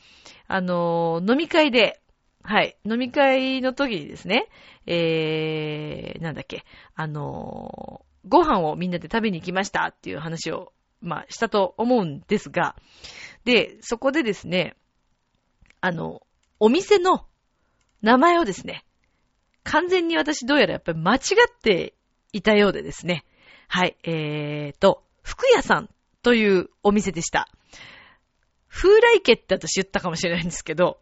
[0.48, 2.02] あのー飲み会で、
[2.44, 4.48] はい、飲み会の時にですね、
[4.86, 6.64] えー、なんだっけ、
[6.96, 12.76] あのーご飯をみんなで食べに行きましたっていう話を、まあ、したと思うんですが、
[13.46, 14.76] で、そこでですね、
[15.80, 16.22] あの、
[16.60, 17.26] お店の
[18.02, 18.84] 名前をですね、
[19.64, 21.94] 完全に私どうやらやっぱり間違って
[22.34, 23.26] いたようでですね。
[23.68, 25.90] はい、えーと、福屋さん
[26.22, 27.50] というお店でした。
[28.70, 31.00] 風来家って私言ったかもしれないんですけど、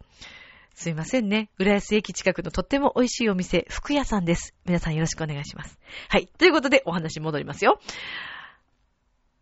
[0.74, 1.50] すいませんね。
[1.58, 4.54] 浦安駅近くのとっても美味しいお店、福屋さんです。
[4.66, 5.80] 皆さんよろしくお願いします。
[6.10, 6.28] はい。
[6.38, 7.80] ということでお話戻りますよ。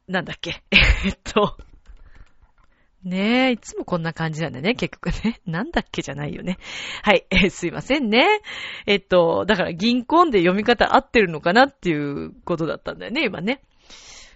[0.08, 0.64] なんだっけ？
[1.06, 1.58] えっと、
[3.04, 5.42] ねえ、いつもこんな感じなんだね、結局ね。
[5.46, 6.58] なんだっけじゃないよね。
[7.02, 8.26] はい、えすいませんね。
[8.86, 13.62] えっと、だから銀行で読み方合ってるのかなっていうことだったんだよね、今ね。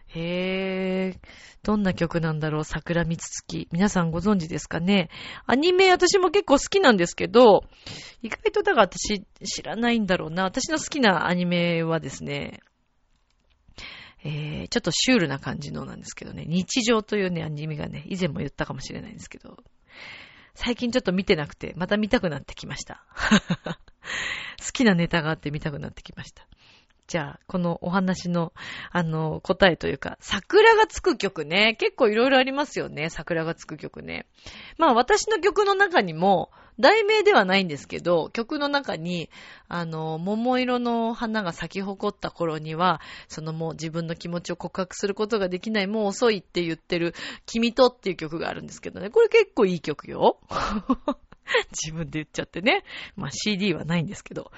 [0.08, 1.15] へえ、
[1.63, 3.67] どんな曲なんだろう、桜三月。
[3.71, 5.10] 皆さんご存知ですかね。
[5.45, 7.63] アニメ私も結構好きなんですけど、
[8.21, 10.43] 意外とだから私知らないんだろうな。
[10.43, 12.60] 私の好きなアニメはですね、
[14.27, 19.57] えー、ちょっとシュールな感じのなんですけどね、日常というね、アニメがね、以前も言ったかもしれないんですけど、
[20.53, 23.05] 最近ちょっと見てなくて、また見たくなってきました。
[24.59, 26.45] 好きなネタがあって見たくなってきました。
[27.07, 28.51] じゃあ、このお話の、
[28.91, 31.77] あの、答えというか、桜がつく曲ね。
[31.79, 33.09] 結構いろいろありますよね。
[33.09, 34.25] 桜がつく曲ね。
[34.77, 39.29] まあ、私の曲の中にも、題名ではないんですけど、曲の中に、
[39.67, 49.09] あの、桃色の花が咲き誇った頃には、そのもう自分の気持ちを告白することができない、もう遅いって言ってる、君とっていう曲があるんですけどね。
[49.09, 50.39] これ結構いい曲よ。
[51.71, 52.83] 自分で言っちゃってね。
[53.15, 54.51] まあ CD はないんですけど。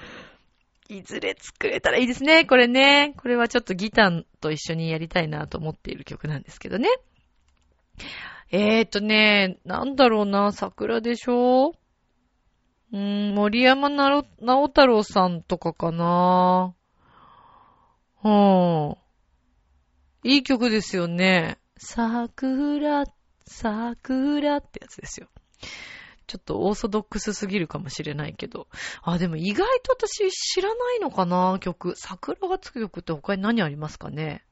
[0.88, 3.14] いずれ作れたらいいですね、これね。
[3.16, 6.88] これはちょっとギターと一緒にやりたいなと思っている曲なんですけどね。
[8.50, 11.74] えーとね、なんだろうな、桜でしょ？
[12.92, 14.24] うーん、森山直
[14.66, 16.74] 太郎さんとかかな。
[18.24, 18.96] うん。
[20.22, 21.58] いい曲ですよね。
[21.78, 23.06] 桜、
[23.46, 25.28] 桜ってやつですよ。
[26.26, 28.68] ちょっとオーソドックスすぎるかもしれないけど。
[29.02, 31.94] あ、でも意外と私知らないのかな、曲。
[31.96, 34.44] 桜がつく曲って他に何ありますかね。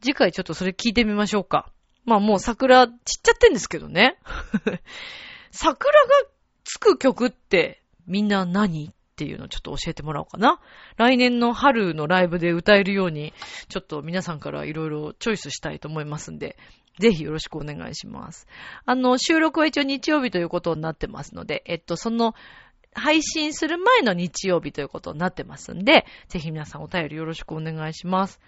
[0.00, 1.70] 次回ちょっとそれ聞いてみましょうか。
[2.04, 4.18] まあもう桜散っちゃってんですけどね。
[5.52, 6.08] 桜が
[6.64, 10.60] つく曲ってみんな何っていうのをちょっと教えてもらおうかな。
[10.96, 13.32] 来年の春のライブで歌えるように、
[13.68, 16.56] ちょっと皆さんからいろいろチョイスしたいと思いますんで、
[16.98, 18.46] ぜひよろしくお願いします。
[18.84, 22.34] あの、収録は一応日曜日ということになってますので、えっと、その、
[22.94, 28.40] 配信する前の日曜日ということになってますんで、ぜひ皆さんお便りよろしくお願いします。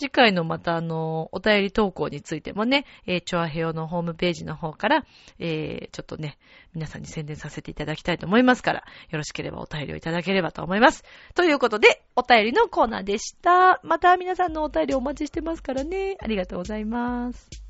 [0.00, 5.04] 次回のまたあの、お便り投稿についてもね、えー、チョアヘヨのホームページの方から、
[5.38, 6.38] えー、ちょっとね、
[6.74, 11.04] 皆さんに宣伝させていただきたいと思いますから、よろしければお便りをいただければと思います。
[11.34, 13.80] ということで、お便りのコーナーでした。
[13.84, 16.16] また皆さんのお便りお待ちしてますからね。
[16.18, 17.69] ありがとうございます。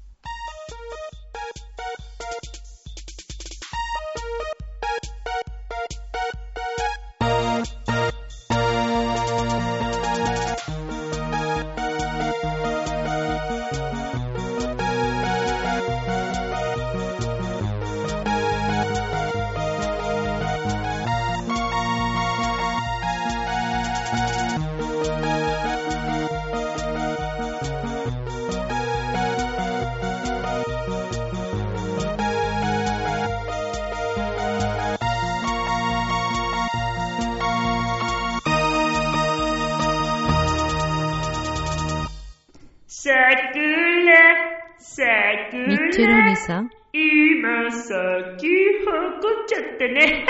[46.01, 46.01] 桜、桜。
[46.01, 47.95] ミッチェルお兄さん、い今さ
[48.35, 50.27] っき誇っちゃってね。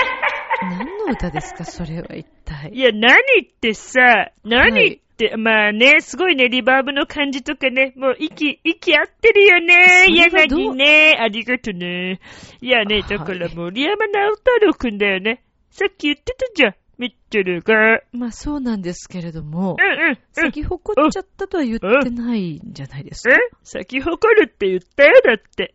[0.61, 2.71] 何の歌ですか、それは一体？
[2.73, 10.07] いや、何ってさ、何って、まあね、すごいね、リバーブの感じとかね、もう息、息合ってるよね。
[10.09, 11.15] 柳ね。
[11.19, 12.19] ありがとね。
[12.61, 15.41] いやね、はいだから森山直太朗くんだよね。
[15.69, 17.99] さっき言ってたじゃん、ミッチェルが。
[18.13, 20.17] まあそうなんですけれどもう、んうん、うん。
[20.31, 23.35] 先誇っちゃったとは言ってないんじゃないですか。
[23.35, 23.37] え？
[23.63, 25.73] 咲き誇るって言ったよ、だって。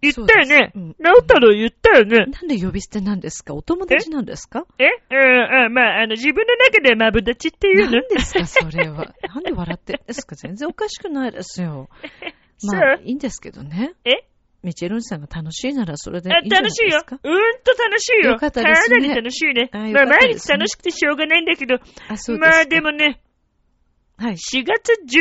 [0.00, 0.72] 言ったよね。
[1.00, 2.26] 直太朗言ったよね。
[2.26, 3.54] なんで呼び捨てなんですか？
[3.54, 4.64] お友達なんですか？
[4.78, 4.84] え？
[5.10, 7.90] うん、うん、まあ、あの、自分の中でマブダチっていうの。
[7.90, 9.12] 何ですかそれは。
[9.34, 10.36] なんで笑ってんですか？
[10.36, 11.88] 全然おかしくないですよ。
[12.62, 13.94] まあ、いいんですけどね。
[14.04, 14.28] え？
[14.62, 17.20] ミチェルンさんが楽しいならそれでいあいんじゃない楽しいよですか。。
[17.22, 17.32] うん
[17.64, 18.30] と楽しいよ。
[18.32, 19.70] よかったですねかなり楽しいね。
[19.72, 21.76] あよまあ、毎日楽しくてしょうがないんだけど、
[22.08, 22.56] あ、そうですか。
[22.56, 23.20] まあでもね、
[24.16, 24.34] はい。
[24.34, 25.14] 4月11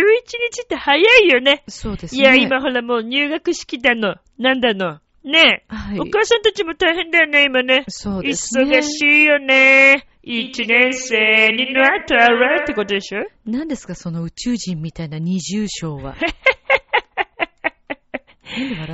[0.52, 1.64] 日って早いよね。
[1.68, 2.22] そうですね。
[2.22, 4.16] いや、今ほらもう入学式だの。
[4.40, 5.00] なんだの。
[5.24, 5.74] ねえ。
[5.74, 7.84] はいお母さんたちも大変だよね、今ね。
[7.90, 8.80] そうですね。
[8.80, 10.08] 忙しいよね。
[10.24, 13.24] 一年生になったらってことでしょ？
[13.46, 16.16] 何ですかその宇宙人みたいな二重章は。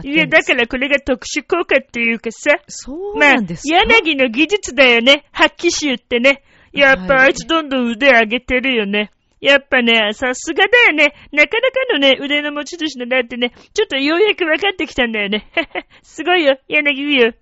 [0.03, 2.51] いや、だからこれが特殊効果っていうかさ。
[2.67, 5.25] そうまあなんです、か、柳の技術だよね。
[5.31, 6.43] 発揮集ってね。
[6.71, 9.11] やっぱはいあいつどんどん腕上げてるよね。
[9.39, 11.13] やっぱね、さすがだよね。
[11.31, 15.51] なかなかのね、腕の持ち主のだってね、ちょっとようやく分かってきたんだよね。
[16.01, 17.33] すごいよ、柳いいよ。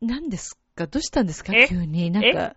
[0.00, 0.86] 何ですか？
[0.86, 1.52] どうしたんですか？
[1.54, 1.66] え？
[1.68, 2.10] 急に。
[2.10, 2.54] なんか、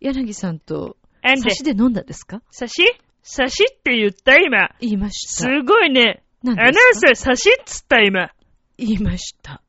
[0.00, 1.40] 柳さんと、あんで？
[1.42, 2.42] 差、しで飲んだんですか？
[2.50, 2.74] 差し？
[3.22, 4.36] 差しって言った？
[4.38, 4.70] 今。
[4.80, 5.44] 言いました。
[5.46, 6.22] すごいね。
[6.44, 7.14] アナウン何ですか？
[7.14, 8.30] サー差しっつった今。
[8.78, 9.62] 言いました。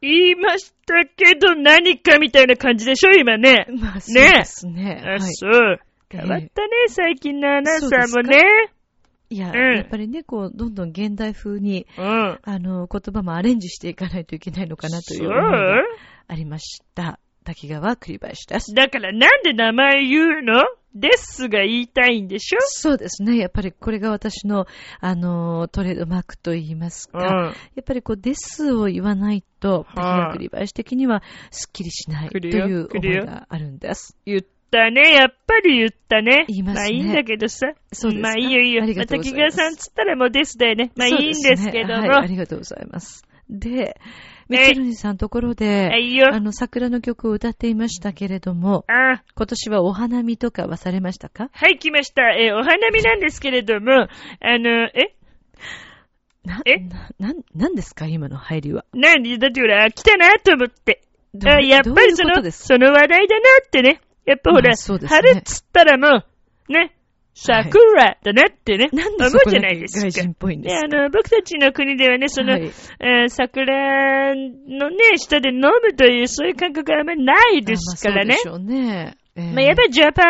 [0.00, 3.66] 言いましたけど何かみたいな感じでしょ今ね。
[3.80, 5.02] まあ、そうですね。
[5.04, 5.20] あ、はい。
[5.34, 5.80] そう。
[6.10, 8.38] 変わったね、最近のアナウンサーもね。
[9.30, 12.38] いや、うんやっぱりね、こう、どんどん現代風に、うん。
[12.42, 15.82] あの、言葉もアレンジしていかないといけないのかなという思いが
[16.28, 17.18] ありました。
[17.44, 18.74] 滝川栗林です。
[18.74, 20.62] だからなんで名前言うの？
[20.94, 22.58] ですが言いたいんでしょ？
[22.62, 23.36] そうですね。
[23.36, 24.66] やっぱりこれが私の、
[25.00, 27.26] あの、トレードマークと言いますか、うん。
[27.46, 34.16] やっぱりこう、ですを言わないと、滝はい川栗林的にはすっきりしないという思いがあるんです。
[34.24, 34.40] 言っ
[34.70, 35.12] たね。
[35.12, 36.44] やっぱり言ったね。
[36.48, 37.72] 言いますねあいいんだけどさ。
[37.92, 38.82] そうですかまあいいよいいよ。
[38.82, 40.92] ありがとうございます滝川さんつったらもうですだよね。
[40.96, 41.94] まあいいんですけども。
[41.94, 43.24] はい、ありがとうございます。
[43.50, 44.00] で、
[44.48, 45.90] ミッチェルニさんのところで、
[46.30, 51.48] あの、桜の曲を歌っていましたけれども、あ今年はお花見とかはされましたか？
[51.52, 52.22] はい、来ました。
[52.32, 54.06] えーお花見なんですけれども、あ
[54.58, 55.14] の、え？
[56.44, 56.78] な、え？
[56.78, 58.84] な、なん、なんですか今の入りは？
[58.92, 61.00] 何だってほら、来たなと思って。
[61.44, 64.00] あやっぱりその、その話題だなってね。
[64.26, 66.24] やっぱほら、春っつったらも
[66.68, 66.94] う、ね、
[67.34, 70.04] 桜だなってね、なんで思そうじゃないですか。
[70.04, 72.62] け外人っぽいんでね、すあの、僕たちの国ではね、その、はい
[73.00, 78.36] えー桜のね、下で飲むという、そういう感覚があんまりないですからね。
[78.44, 79.16] あまあそうでしょうね。
[79.36, 80.22] えーまあ、やっぱりジャパ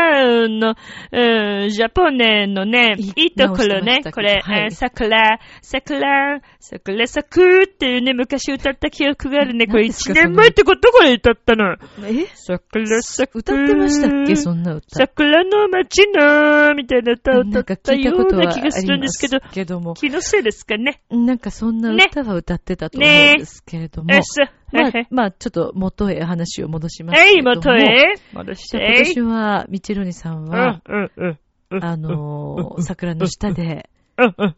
[0.47, 0.75] ンの、
[1.13, 9.67] うん、ジャポネのね、いいところねこれ、はいえー桜、桜、桜咲くっていうね、昔歌った記憶があるね。
[9.67, 11.77] これ一何ですか年前ってことこれ歌ったの。
[12.03, 12.27] え？
[12.35, 13.39] 桜咲く。
[13.41, 14.87] 歌ってましたっけそんな歌。
[14.97, 19.95] 桜の街の、みたいな歌を歌ったような気がするんですけど、けども。
[19.95, 21.03] 気のせいですかね。
[21.11, 24.15] なんかそんなね歌は歌ってたと思うんですけれども。
[24.15, 24.49] え、そう。
[24.75, 27.57] まあはい、まあ、ちょっと元へ話を戻しますはい、けれども。
[27.57, 28.14] 元へ？
[28.33, 28.79] 戻して。
[28.79, 31.39] 今年は、ミチェロニさんうん、は、うん、うん。
[31.70, 33.89] うんあのー、桜の下で。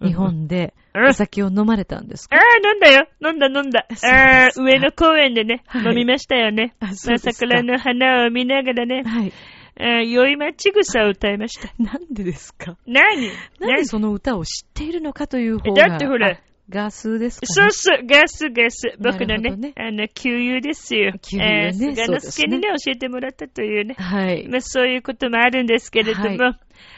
[0.02, 3.06] 日本で、うんお酒を飲まれたんですかああ、飲んだよ。
[3.22, 3.86] 飲んだ飲んだ。
[4.02, 6.74] ああ、上野公園でね、はい飲みましたよね。
[6.80, 9.32] あそう桜の花を見ながらね、はい。
[9.78, 11.70] あー酔い待ち草を歌いました。
[11.78, 12.78] なんでですか？
[12.86, 13.30] 何？
[13.60, 15.88] なんでその歌を知っているのかという方えが。
[15.90, 16.38] だってほらあ、
[16.68, 17.46] ガスですかね。
[17.48, 18.96] そうそう、ガスガス。
[18.98, 21.12] 僕のね、ねあの、給油ですよ。
[21.12, 23.94] 給油ねえー菅之助にね、教えてもらったというね。
[23.98, 24.48] はい。
[24.48, 26.38] まあ、そういうこともあるんですけれども、はい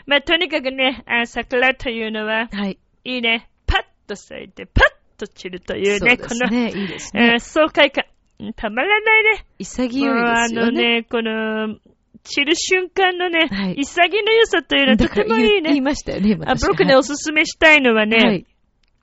[0.07, 2.79] まあ、とにかくね、あ桜というのは、はい。
[3.05, 3.51] いいね。
[3.67, 6.71] パッと咲いて、パッと散るというね、そうですね。
[6.71, 7.21] いいですね。
[7.21, 8.05] この、えー爽快感。
[8.41, 9.47] うんたまらないね。
[9.59, 11.01] 潔いですもうあのよね。
[11.01, 11.77] ね、この、
[12.23, 15.81] 散る瞬間のね、はい潔の良さというのはとてもいい言い言いね。
[15.81, 18.47] ましたよね、今あ僕ね、おすすめしたいのはね、はい。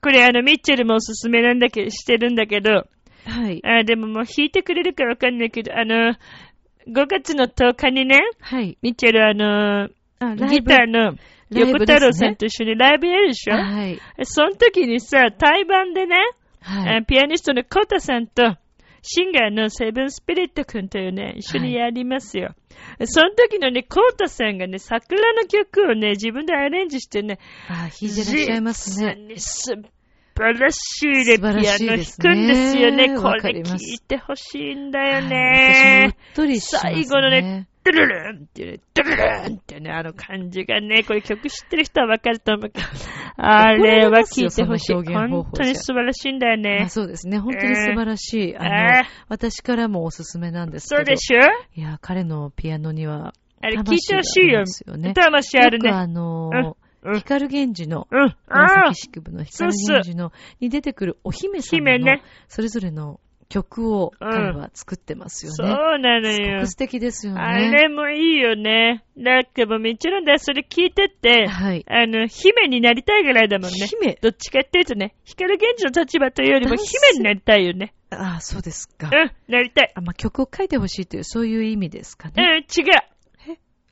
[0.02, 2.86] これあの、ミッチェルもおすすめなんだけど、してるんだけど、
[3.24, 3.60] はい。
[3.64, 6.14] あでももう弾いてくれるかわかんないけど、あの、
[6.88, 8.78] 5月の10日にね、はい。
[8.82, 9.88] ミッチェルあの、
[10.20, 11.16] あ、ギブターの
[11.50, 14.00] 横太郎さんと一緒にライブやるでしょ、はい。
[14.22, 16.16] その時にさ、対バンでね、
[16.60, 16.98] はい。
[16.98, 18.56] あピアニストのコータさんと、
[19.08, 22.56] シンガーのセブンスピリット君というね、一緒にやりますよ。
[23.04, 27.38] その時のね、コータさんがね、桜の曲をね、自分でアレンジしてね、
[27.68, 29.34] あ、弾いてらっしゃいますね。
[29.36, 29.76] 素
[30.34, 33.16] 晴らしいね、素晴らしいピアノ弾くんですよね。
[33.16, 36.34] こわかれ聞いてほしいんだよねっ。
[36.34, 36.92] とりしますね。
[36.94, 42.86] 最後のね、ドゥルルンってね、ドゥルルンってね、あの感じがね、これ曲知ってる人はわかると思うけど、
[43.36, 44.94] あれは聞いてほしい。
[44.94, 46.88] 本当に素晴らしいんだよまねあ。
[46.88, 47.38] そうですね。
[47.38, 48.56] 本当に素晴らしい。
[48.56, 50.96] あのえー、私からもおすすめなんですけど。
[50.98, 51.38] そうでしょ？
[51.74, 53.32] いや、彼のピアノには、
[53.62, 54.52] あれ聞いてほしいよ。
[54.52, 55.90] 魂がありますよね魂あるね。
[55.90, 56.74] あのーうん
[57.14, 58.18] 光源氏の、うん。
[58.20, 62.18] ああ紫式部の光源氏の、に出てくるお姫様の
[62.48, 65.72] それぞれの曲をうん彼は作ってますよそうね。
[65.98, 66.66] なのよすごく。
[66.66, 67.40] 素敵ですよね。
[67.40, 69.04] あれもいいよね。
[69.16, 71.84] だけど、もちろんだ、それ聞いてって、はい。
[71.88, 73.86] あの、姫になりたいぐらいだもんね。
[73.86, 74.18] 姫？
[74.20, 77.94] どっちかっていうとね、光源氏の立場というよりも姫になりたいよね。
[78.10, 79.08] ああ、そうですか。
[79.08, 79.92] うん、なりたい。
[79.94, 82.66] あまあ、曲を書いてほしいという、そういう意味ですかうん、ね。
[82.76, 82.84] 違う。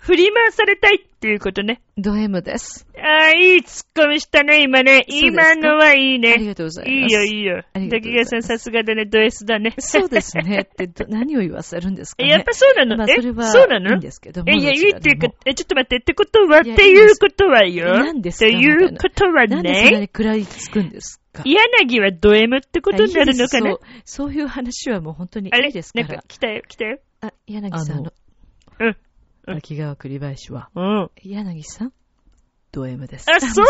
[0.05, 1.81] 振り回されたいっていうことね。
[1.97, 2.87] ド M です。
[2.95, 5.07] ああ、いいツッコミしたね、今ね。
[5.09, 6.47] 今のはいいありね。
[6.49, 7.15] がとうございいいます。
[7.15, 7.53] よ、いいよ。
[7.53, 9.75] います滝川さんさすがだね、ド S だね。
[9.79, 10.69] そうですね。
[10.71, 12.29] ってど、 何を言わせるんですかね？
[12.29, 13.95] やっぱそうなの、まあ、えそれは、そうないの？
[13.95, 14.51] いんですけども。
[14.53, 17.87] え、いや、いいっていうか、え、ちょっと待って、ってことは、っていうことはよ？
[17.95, 18.47] 何ですか？
[18.47, 21.45] っていうことはなんでそんなね、に食らいつくんですか？
[21.47, 26.99] 柳はド M ってことになるのかなあいいですそうそういう話はもう本当にあれいいですかなんから来たよ、来たよ。
[27.23, 28.13] あ、柳さんの、
[28.81, 28.97] うん。
[29.47, 29.57] うん。
[29.57, 31.11] 秋川栗林は、うん。
[31.23, 31.93] 柳さん、
[32.75, 33.27] ド M です。
[33.31, 33.64] あ、そう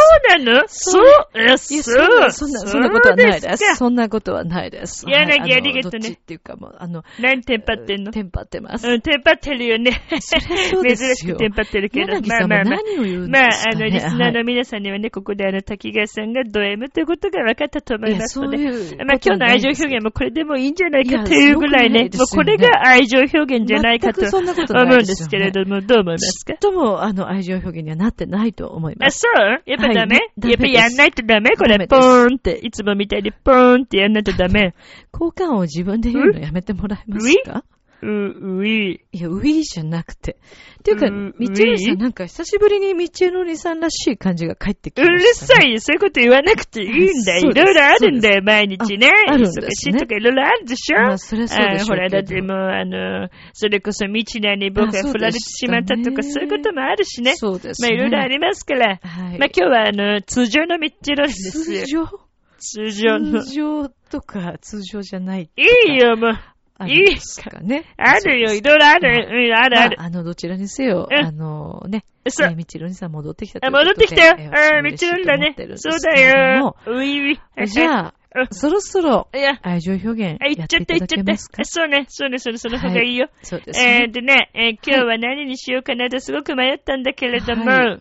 [0.45, 0.63] なの？
[0.67, 3.65] そうえ、そうそんな、そんな、そんなことはないです。
[3.65, 5.05] かそんなことはないです。
[5.07, 8.13] 柳はいのありがとねどっちっていうかもう、あの、何テンパってんの？
[8.13, 8.89] テンパってます。
[8.89, 10.03] うん、テンパってるよね。
[10.21, 12.13] そりゃそうですよ珍しくテンパってるけど。
[12.13, 13.29] まあまあまあ。
[13.29, 13.51] まあ。
[13.75, 18.57] あの、リスナーのはい皆さんにはね、ここであの、滝川さんがド M ということが分かったと思いますので。
[18.57, 18.97] そういう。
[19.05, 26.55] まあ、今日の愛情表現もこれでもいいんじゃないかというぐらいね、もうこれが愛情表現じゃないかと思うんですけれども、どう思いますか？
[26.55, 29.21] とも、あの、愛情表現にはなってないと思いまあ、す。
[29.21, 29.63] そう？
[29.67, 30.51] やっぱダメ、はい。
[30.51, 31.57] やっぱやんないとダメ？
[31.57, 34.75] これ、ポーンって、いつもみたいにポーンってやんないとダメ。
[35.13, 37.65] 交換を自分で言うのやめてもらえますか？
[38.05, 39.01] う、うい。
[39.13, 40.39] いや、ウィーじゃなくて。
[40.81, 45.61] っていうか、うみちろさんなんか久しぶりにみちろりさんらしい感じが帰ってきうるました、ね。
[45.63, 47.51] さいよ、そういうこと言わなくていいんだよ。
[47.51, 49.11] いろいろあるんだよ、毎日ね。
[49.29, 57.35] ああるんですね忙しいとかいろいろあるでしょまあそりゃそうでしょほら、だってもう、あの、それこそ、未知なに僕が振られてしまったとか、そういうこともあるしね。
[57.37, 57.97] そうですまあ、ね。
[57.97, 58.99] いろいろありますから。
[59.03, 59.39] はい。
[59.39, 61.87] まあ、今日は、あの、通常のミッチェですよ通。
[61.87, 62.25] 常？
[62.59, 63.43] 通常の。
[63.43, 65.51] 通常とか通常じゃない。
[65.57, 66.54] いいよ、もう。
[66.77, 67.85] あるんですかね。
[67.97, 69.29] あるよ、いろいろある。
[69.31, 69.97] うん、あるある。
[69.97, 73.91] まあ、あの、どちらにせよ、うんあのね、そうえーみちろにさん戻ってきたといあ、うことで。
[73.91, 74.37] 戻ってきたよ。
[74.39, 75.55] えーあ、ミッチェロリだね。
[75.77, 76.21] そうだ
[76.59, 76.77] よ。
[76.87, 77.67] ういうい。
[77.69, 79.29] じゃあ、うんそろそろ
[79.63, 81.65] 愛情表現あ、言っちゃって、やっていただ言っちゃってけますか。
[81.65, 83.29] そうね、そうね、それ、その方がいいよ。
[83.43, 84.09] そうですえー、ね。
[84.09, 88.01] でね、えー今日は何にしようかなとすごく迷ったんだけれども、は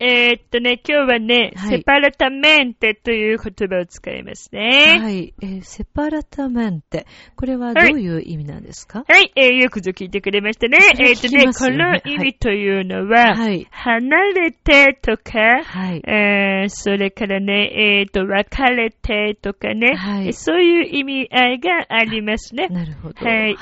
[0.00, 4.98] えーっとね、今日はね、はいセパラタメンテという言葉を使いますね。
[5.02, 5.34] はい。
[5.42, 7.06] えーセパラタメンテ。
[7.34, 9.04] これはどういう意味なんですか？
[9.08, 10.78] はい、えーよくぞ聞いてくれましたね。
[10.94, 13.66] それえーっとね、この意味というのは、はい。
[13.70, 16.02] 離れてとか、はい。
[16.06, 22.68] えーそれからね、えーっと、別れてとかね、はいえーそういう意味合いがありますね。
[22.68, 23.26] なるほど。
[23.26, 23.56] はい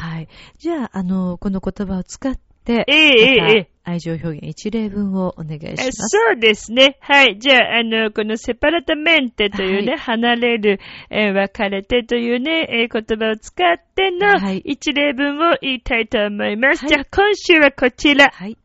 [0.58, 5.92] じゃあ、あの、この言葉を使って、ええええまたええ愛情表現一例文をお願いしえます。
[6.08, 6.98] そうですね。
[7.00, 7.38] はい。
[7.38, 16.84] じゃあ、あの、このセパラタメンテというね、はい離れる、えー別れてというね、えー言葉を使ってのはい一例文を言いたいと思います。
[16.84, 18.28] はいじゃあ、今週はこちら。
[18.34, 18.58] はい。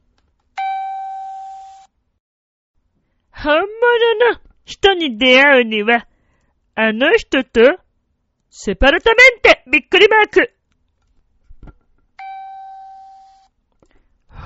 [3.31, 6.07] 本物の人に出会うには、
[6.73, 7.61] あの人と、
[8.49, 10.51] セパラタメンテびっくりマーク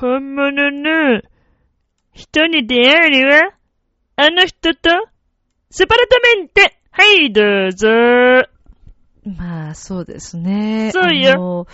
[0.05, 1.21] 本物の
[2.13, 3.53] 人に出会うには、
[4.17, 4.91] あの人と、
[5.71, 7.87] セパラタメンテはい、どうぞ
[9.25, 10.91] まあ、そうですね。
[10.93, 11.65] そうよ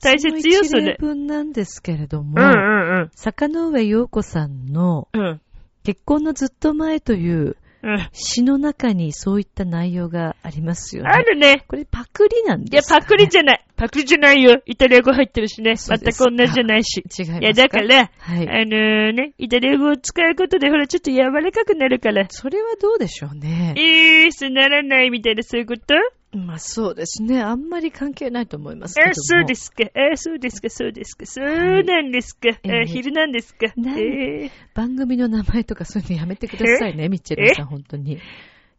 [0.00, 5.20] 大切よその一例それ文なんですけれども、うんうん坂上陽子さんのうん。
[5.20, 5.40] うん。
[5.84, 8.08] 結婚のずっと前といううん。
[8.12, 11.10] 詩の中にそういった内容がありますよね。
[11.12, 11.64] あるね。
[11.68, 13.64] これパクリなんいや、ですか、ね、パクリじゃない。
[13.76, 14.60] パクリじゃないよ。
[14.66, 15.76] イタリア語入ってるしね。
[15.76, 16.04] 全く
[16.36, 16.98] 同じじゃないし。
[16.98, 17.38] 違いますか？
[17.38, 18.48] いや、だから、はい。
[18.48, 22.26] あのね、イタリア語を使うことで、ほら、ちょっと柔らかくなるから。
[22.30, 23.74] それはどうでしょうね。
[23.76, 25.94] いいすならないみたいな、そういうこと？
[26.32, 27.40] まあそうですね。
[27.40, 29.10] あんまり関係ないと思いますけども。
[29.12, 29.84] あ、そうですか。
[29.84, 31.24] あ、そうですか、そうですか。
[31.24, 32.48] そうなんですか。
[32.48, 33.66] ええあ、昼なんですか。
[33.96, 38.18] ええ番組の名前とかそういうのやめてくださいね、ミッチェルさん、本当に。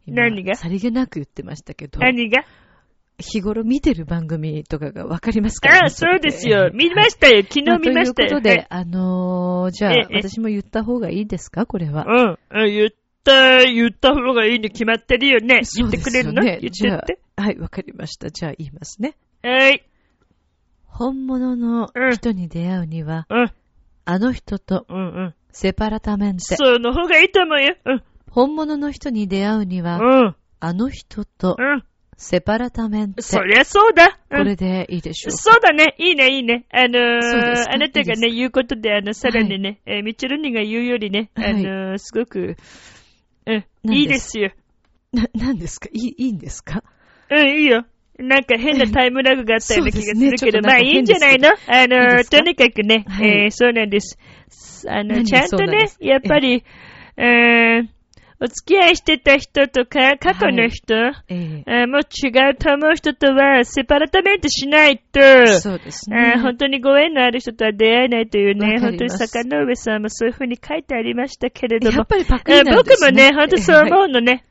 [0.06, 0.54] 今何が？
[0.54, 2.44] さりげなく言ってましたけど、何が？
[3.18, 6.70] 日頃見てる番組とかがわかりますから、あ、そうですよ。
[6.72, 7.42] 見ましたよ。
[7.42, 8.28] 昨日見ましたよ。
[8.30, 11.66] ということで、あのーじゃあ、ええ私も言った方がいいですか？
[11.66, 12.06] これは。
[12.50, 12.90] うん言っ
[13.24, 15.62] 対言った方がいいに決まってるよね。
[15.76, 17.18] 言ってくれるの、言ってって。
[17.36, 18.30] はい、わかりました。
[18.30, 19.16] じゃあ言いますね。
[19.42, 19.84] はい。
[20.86, 23.52] 本物の人に出会うには、うん、
[24.04, 25.34] あの人とうん、うん。
[25.52, 26.56] セパラタメンテ。
[26.56, 27.76] その方がいいと思うよ。
[27.84, 31.82] うん、本物の人に出会うには、うん、あの人とうん。
[32.16, 33.22] セパラタメンテ。
[33.22, 34.18] そりゃそうだ。
[34.30, 35.38] うんこれでいいでしょうか？
[35.38, 35.94] そうだね。
[35.98, 36.66] いいね、いいね。
[36.70, 42.56] あのーあなたがね、言うことで、あの、さらにね、えーミッチェルニが言うよりね、あはいのーすごく、
[43.46, 44.50] うん、いいですよ。
[45.12, 45.88] な、何ですか？
[45.92, 46.82] いい、いいんですか？
[47.30, 47.84] うん、いいよ。
[48.18, 50.68] なんか変なタイムラグがあったような気がするけど、ね。
[50.68, 51.48] まあいいんじゃないの？
[51.66, 52.38] あいいのー、ですか？
[52.38, 53.44] とにかくね、はい。
[53.44, 54.18] えーそうなんです。
[54.88, 56.64] あの、何ちゃんとねやっぱり、
[57.16, 57.88] えー、
[58.42, 65.20] お付き合いしてた人とか、過去の人、えええーもう違うと思う人とは、セパラタメントしないと、
[65.60, 66.40] そうですあねー。
[66.40, 73.08] 本当にご縁のある人とは出会えないというね、本当に坂上さんもそういうふうに書いてありましたけれどもやっ、ぱりパクえーリなんですね。
[73.08, 74.44] 僕もね、本当そうはい思うのね。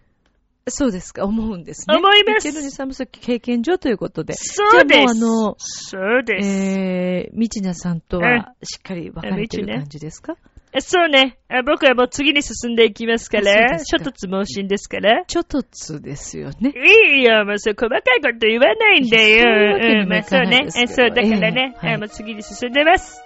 [0.67, 1.95] そうですか、思うんですね。
[1.97, 4.33] 思いますミッチェルニさんもさっき経験上ということで。
[4.35, 5.11] そうです。
[5.23, 6.47] あもうそうです。
[6.47, 10.33] えー、みちなさんとうんはしっかり分かれてる感じですか？
[10.37, 11.37] えそうね。
[11.49, 15.23] あ僕はもう次に進んでいきますから、ちょっとつ盲信ですから。
[15.25, 16.73] ちょっとつですよね。
[16.75, 23.19] いいよ、もうそう細かいこと言わないんだいやそういうん、そうねそう、だからね、ええはいあもう次に進んでます。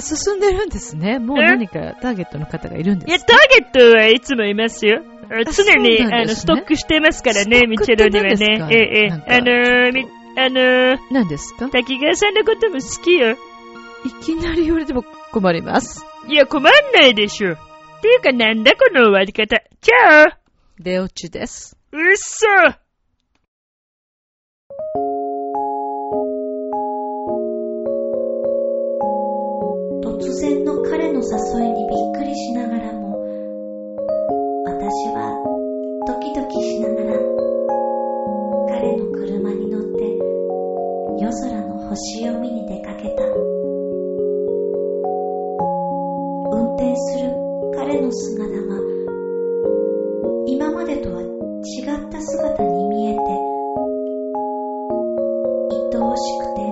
[0.00, 1.18] 進んでるんですね。
[1.18, 5.02] もうえ何かターゲットの方がいるんでいや、すターゲットはいつもいますよ。
[5.30, 8.68] あ常に、ねあの、ストックしてますからね、ミチェロにはね。
[8.70, 10.06] ええ、あのー、み、
[10.38, 11.68] あのー、何ですか？
[11.68, 13.32] 滝川さんのことも好きよ。
[14.06, 16.06] いきなり言われても困ります。
[16.28, 17.52] いや、困んないでしょ。
[17.52, 17.56] っ
[18.02, 19.62] ていうか、なんだこの終わり方。
[19.80, 20.38] じゃあ、
[20.78, 21.78] 出落ちです。
[21.90, 22.46] うっそ
[30.02, 33.16] 突然の彼の誘いにびっくりしながらも
[34.66, 35.32] 私は
[36.06, 37.18] ドキドキしながら
[38.68, 40.04] 彼の車に乗って
[41.22, 43.47] 夜空の星を見に出かけた
[46.78, 47.34] 転する
[47.74, 48.78] 彼の姿は
[50.46, 53.18] 今までとは違った姿に見えて
[55.92, 56.62] 愛おしくて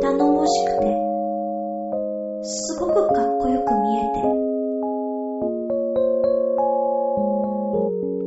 [0.00, 0.96] 頼もしくて
[2.42, 4.24] すごくかっこよく見えて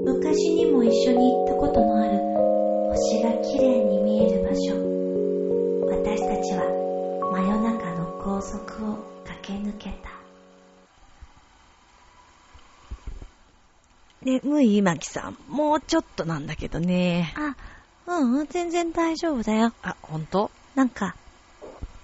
[0.06, 2.20] 昔にも一緒に行ったことのある
[2.94, 4.76] 星が綺麗に見える場所。
[5.90, 6.62] 私たちは
[7.32, 9.09] 真夜中の高速を
[14.22, 17.34] 眠い今木さん、もうちょっとなんだけどね。
[17.38, 17.56] あ
[18.12, 21.16] うんうん全然大丈夫だよあ、ほんとなんか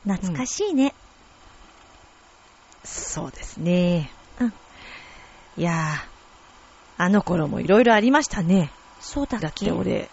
[0.04, 0.94] 懐かしいね、
[2.84, 4.12] そうですね。
[4.40, 4.54] うん。
[5.58, 8.70] いやー、あの頃もいろいろありましたね。
[9.02, 9.46] そうだっけ？
[9.48, 10.10] だって俺、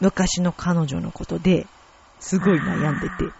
[0.00, 1.66] 昔の彼女のことで、
[2.20, 3.32] すごい悩んでて、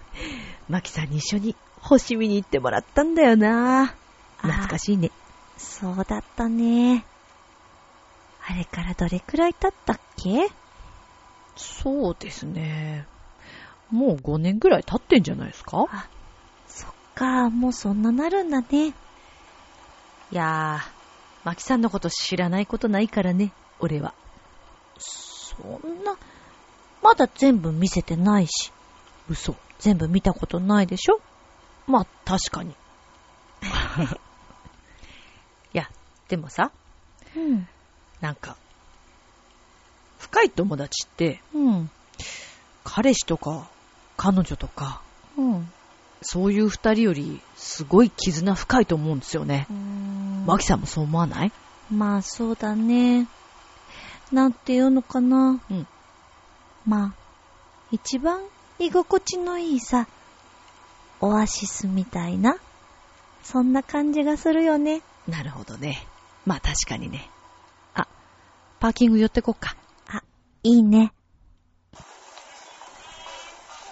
[0.68, 3.94] マキさんに一緒に星見に行ってもらったんだよな
[4.42, 5.10] 懐かしいね。
[5.56, 7.04] そうだったね
[8.50, 10.48] あれからどれくらい経ったっけ？
[11.56, 13.06] そうですね。
[13.90, 15.86] もう5年ぐらい経ってんじゃないですか？
[16.66, 18.94] そっかもうそんななるんだねい
[20.30, 20.90] やー、
[21.44, 24.14] マキさんのこと知らないことないからね、俺は。
[24.98, 26.16] そんな
[27.02, 28.72] まだ全部見せてないし
[29.28, 29.56] 嘘。
[29.78, 31.20] 全部見たことないでしょ？
[31.86, 32.74] まあ、確かに。
[35.74, 35.90] いや、
[36.28, 36.70] でもさ、
[37.36, 37.68] うん
[38.20, 38.56] なんか、
[40.18, 41.90] 深い友達って、うん。
[42.84, 43.68] 彼氏とか、
[44.16, 45.00] 彼女とか、
[45.36, 45.72] うん。
[46.22, 49.66] そういう二人より、すごい絆深いと思うんですよね。
[50.46, 51.52] マキさんもそう思わない？
[51.90, 53.28] まあそうだね。
[54.32, 55.60] なんていうのかな。
[55.70, 55.86] うん。
[56.86, 57.14] まあ
[57.92, 58.40] 一番
[58.78, 60.08] 居心地のいいさ
[61.20, 62.56] オアシスみたいな
[63.42, 65.02] そんな感じがするよね。
[65.28, 66.06] なるほどね。
[66.46, 67.30] まあ確かにね。
[68.78, 69.76] あ、パーキング寄ってこっか。
[70.64, 71.12] いいね。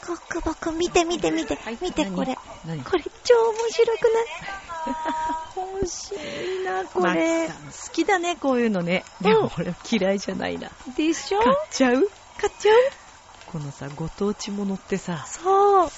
[0.07, 2.37] コックボク見て見て見て、見てこれ。
[2.67, 2.83] 何？
[2.85, 4.27] これ超面白くない？
[5.81, 7.49] 欲しいなこれ。
[7.49, 7.55] 好
[7.93, 9.05] きだね、こういうのね。
[9.21, 10.71] でも俺嫌いじゃないな。
[10.97, 11.41] でしょ？
[11.41, 12.09] 買っちゃう？
[12.39, 12.77] 買っちゃう？
[13.51, 15.91] このさ、ご当地ものってさ、そう。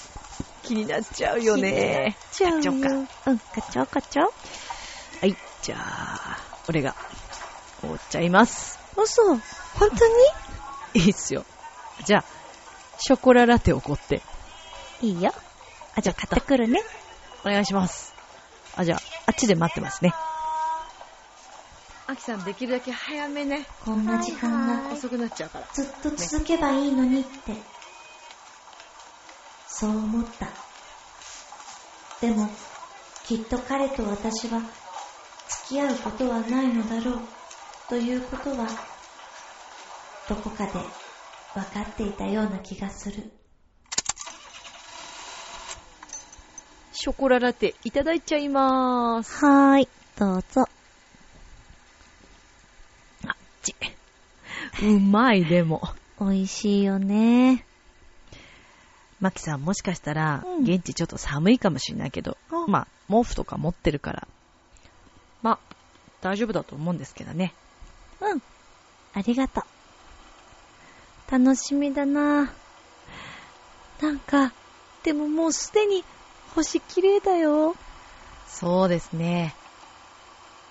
[0.63, 2.15] 気になっちゃうよね。
[2.31, 2.71] ちゃうよ。
[2.71, 3.31] 買っちゃおうか。
[3.31, 4.31] うん買っちゃおう買っちゃおう。
[5.21, 6.37] はい、じゃあ、
[6.67, 6.95] 俺が、
[7.83, 8.78] おっちゃいます。
[8.95, 9.41] 嘘本
[9.91, 10.07] 当
[10.95, 11.05] に？
[11.05, 11.45] いいっすよ。
[12.05, 12.23] じゃあ、
[12.99, 14.21] ショコララテをこって、
[15.01, 15.33] いいよ。
[15.95, 16.81] あ、じゃあ買ってくるね。
[17.45, 18.13] お願いします。
[18.75, 20.13] あ、じゃあ、あっちで待ってますね。
[22.07, 23.67] アキさんできるだけ早めね。
[23.85, 25.67] こんな時間が遅くなっちゃうから。
[25.73, 27.53] ずっと続けばいいのにって、
[29.67, 30.47] そう思った。
[32.19, 32.49] でも、
[33.25, 34.59] きっと彼と私は
[35.67, 37.19] 付き合うことはないのだろう
[37.89, 38.67] ということは、
[40.29, 40.79] どこかで分
[41.73, 43.31] かっていたような気がする。
[46.93, 49.43] ショコララテいただいちゃいまーす。
[49.43, 49.87] はーい、
[50.19, 50.69] どうぞ。
[53.25, 53.75] あっち。
[54.83, 55.81] うまい、でも。
[56.19, 57.65] 美味しいよね。
[59.19, 64.27] マキさんもしかしたら、うん現地ちょっと寒いかもしれないけど、うんまあ、毛布とか持ってるから、
[65.41, 65.59] まあ、
[66.21, 67.55] 大丈夫だと思うんですけどね。
[68.21, 68.41] うん。
[69.13, 71.31] ありがとう。
[71.31, 72.51] 楽しみだな
[74.01, 74.51] なんか、
[75.03, 76.03] でももうすでに
[76.55, 77.75] 星綺麗だよ。
[78.47, 79.53] そうですね。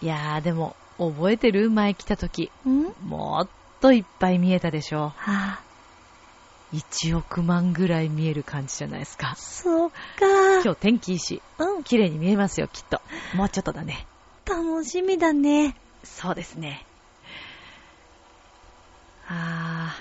[0.01, 2.51] いやー、でも、覚えてる前来た時。
[2.67, 2.87] ん？
[3.07, 3.49] もっ
[3.81, 5.61] といっぱい見えたでしょはあ、
[6.73, 6.77] う。
[6.77, 9.35] 1億万ぐらい見える感じじゃないですか。
[9.37, 9.97] そっか。
[10.65, 13.01] 今日天気いいし、うん、綺麗に見えますよ、きっと。
[13.35, 14.07] もうちょっとだね。
[14.47, 15.77] 楽しみだね。
[16.03, 16.85] そうですね。
[19.29, 19.95] あ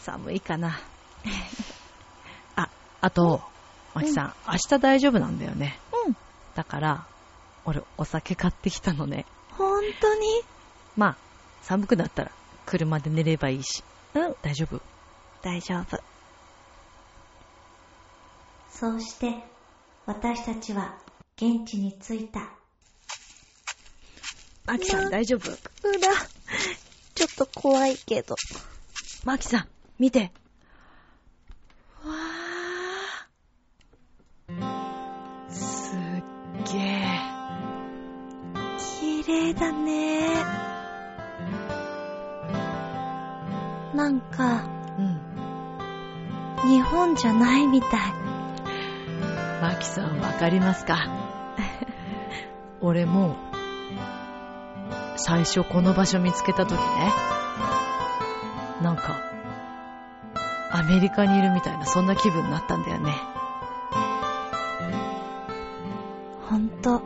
[0.00, 0.78] ー、寒いかな。
[2.56, 2.68] あ、
[3.00, 3.42] あと、
[3.94, 5.78] マキさん、明日大丈夫なんだよね。
[6.06, 6.16] うん。
[6.54, 7.06] だから、
[7.64, 9.26] 俺、お酒買ってきたのね。
[9.52, 10.42] ほんとに？
[10.96, 11.16] まあ、
[11.62, 12.30] 寒くなったら、
[12.66, 13.82] 車で寝ればいいし。
[14.14, 14.80] うん、大丈夫？
[15.42, 16.00] 大丈夫。
[18.70, 19.42] そうして、
[20.06, 20.96] 私たちは
[21.36, 22.40] 現地に着いた。
[24.66, 25.50] マキさん、大丈夫？
[25.50, 25.54] う
[26.00, 26.12] ら、
[27.18, 28.36] ちょっと怖いけど。
[29.24, 29.66] マキさん、
[29.98, 30.30] 見て。
[32.04, 35.98] わー、すっ
[36.72, 37.20] げえ。
[39.00, 40.28] 綺麗だね。
[43.94, 44.62] なんか、
[44.96, 46.70] うん。
[46.70, 48.00] 日本じゃないみたい。
[49.60, 51.08] マキさん、わかりますか？
[52.80, 53.34] 俺も、
[55.28, 56.78] 最初この場所見つけた時ね、
[58.80, 59.14] なんか、
[60.72, 63.12] アメリカにいるみたいな、そんな気分になったんだよね。
[66.48, 67.02] ほんと、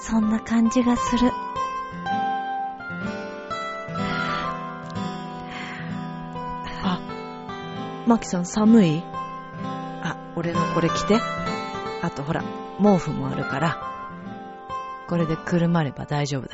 [0.00, 1.30] そんな感じがする。
[6.82, 6.98] あ、
[8.08, 9.04] マキさん寒い？
[10.02, 11.20] あ、俺のこれ着て。
[12.02, 12.42] あとほら、
[12.82, 13.78] 毛布もあるから、
[15.08, 16.51] これでくるまれば大丈夫だ。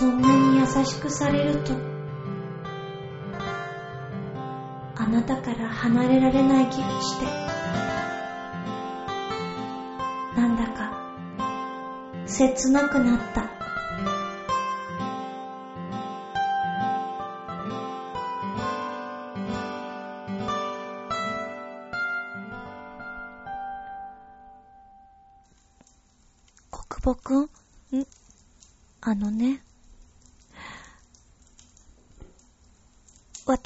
[0.00, 1.74] そんなに優しくされると、
[4.96, 7.26] あなたから離れられない気がして、
[10.40, 10.90] なんだか、
[12.24, 13.49] 切なくなった。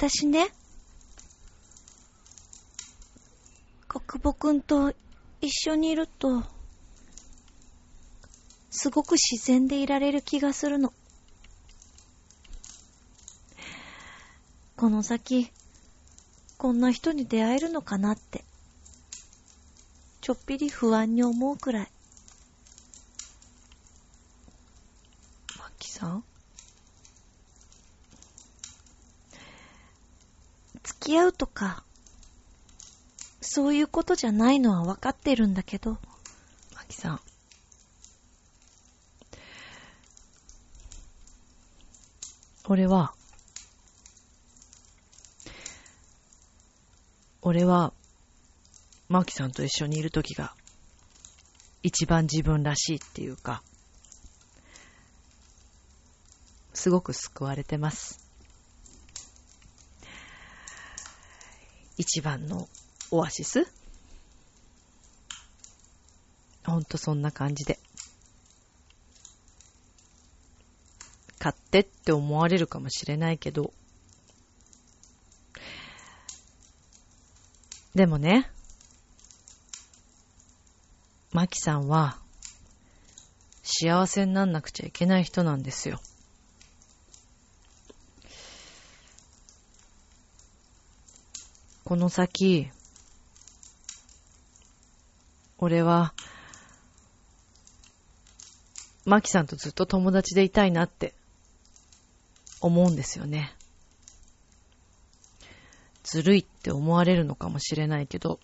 [0.07, 0.49] 私ね。
[3.87, 4.93] 国母くんと
[5.41, 6.43] 一緒にいると、
[8.69, 10.93] すごく自然でいられる気がするの。
[14.75, 15.51] この先、
[16.59, 18.45] こんな人に出会えるのかなって、
[20.21, 21.91] ちょっぴり不安に思うくらい。
[25.57, 26.23] マキさん
[30.85, 31.83] 付き合うとか、
[33.41, 35.97] そういうことじゃないのは分かってるんだけど、
[36.75, 37.19] マキさん。
[42.67, 43.13] 俺は、
[47.41, 47.91] 俺は、
[49.07, 50.53] マキさんと一緒にいるときが、
[51.81, 53.63] 一番自分らしいっていうか、
[56.75, 58.24] すごく救われてます。
[61.97, 62.67] 一番の
[63.11, 63.67] オアシス？
[66.65, 67.79] ほんとそんな感じで。
[71.39, 73.71] 勝手って思われるかもしれないけど、
[77.93, 78.49] でもね、
[81.31, 82.19] マキさんは、
[83.61, 85.99] 幸せになんなくちゃいけない人なんですよ。
[91.85, 92.67] この先、
[95.59, 96.15] 俺は、
[99.05, 101.13] マキさんとずっと友達でいたいなって
[102.59, 103.55] 思うんですよね。
[106.01, 108.39] ずるいって思われるのかもしれないけど、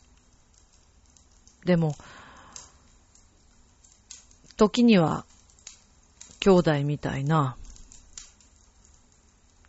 [1.66, 1.96] でも、
[4.56, 5.26] 時には
[6.42, 7.58] 兄弟みたいな、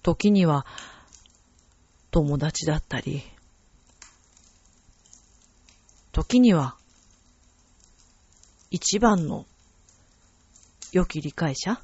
[0.03, 0.67] 時には
[2.11, 3.23] 友達だったり、
[6.13, 6.77] 時には
[8.71, 9.47] 一番の
[10.93, 11.81] 良き理解者？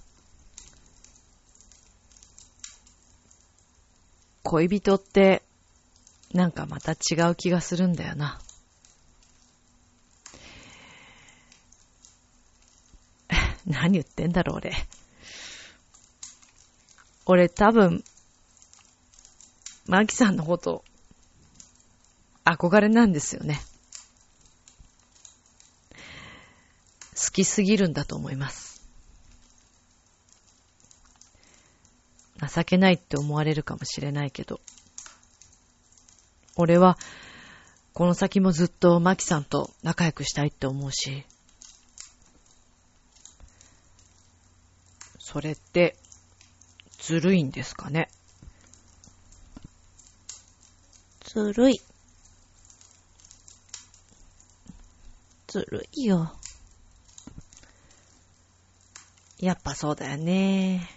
[4.43, 5.43] 恋人って
[6.35, 8.39] なんかまた違う気がするんだよな。
[13.67, 14.73] 何言ってんだろう、俺。
[17.25, 18.05] 俺多分、
[19.87, 20.85] マキさんのこと、
[22.45, 23.63] 憧れなんですよね。
[27.19, 28.87] 好きすぎるんだと思います。
[32.41, 34.61] 情けないって思われるかもしれないけど、
[36.55, 36.97] 俺は、
[37.93, 41.25] この先もずっとマキさんと仲良くしたいって思うし、
[45.19, 45.97] それって、
[47.01, 48.09] ずるいんですかね。
[51.25, 51.81] ずるい。
[55.49, 56.33] ずるいよ。
[59.41, 60.89] やっぱそうだよね。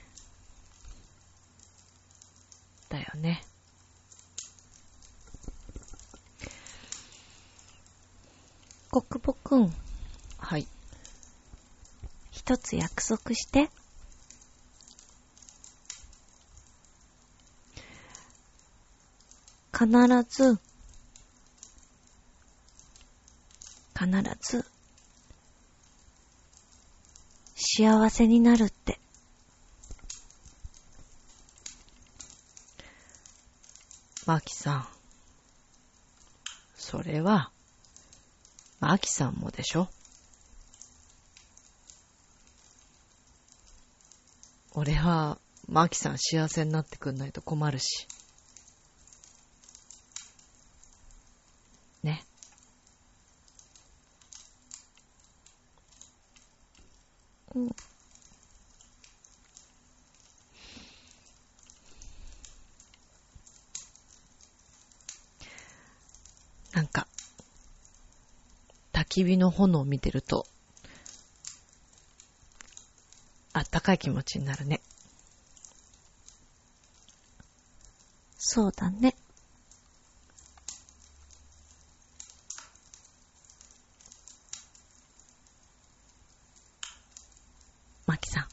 [2.89, 3.45] だよね。
[8.89, 9.73] 国母くん、
[10.39, 10.67] はい。
[12.31, 13.69] 一つ約束して。
[19.71, 19.87] 必
[20.29, 20.59] ず、
[23.97, 24.09] 必
[24.41, 24.70] ず、
[27.73, 28.99] 幸せになるって。
[34.25, 34.87] マキさん。
[36.75, 37.49] それは、
[38.81, 39.87] マキさんもでしょ
[44.73, 48.05] 俺は、マキさん幸せになってくんないと困るし。
[52.03, 52.25] ね。
[57.55, 57.75] うん。
[66.73, 67.07] なんか、
[68.93, 70.45] 焚き火の炎を見てると、
[73.53, 74.81] あったかい気持ちになるね。
[78.37, 79.15] そうだね。
[88.05, 88.47] マキさん。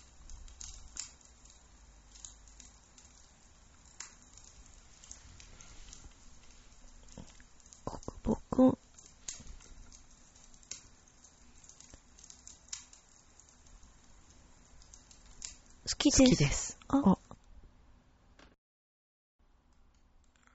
[7.85, 8.79] 国母くん。
[16.19, 16.77] 好きです。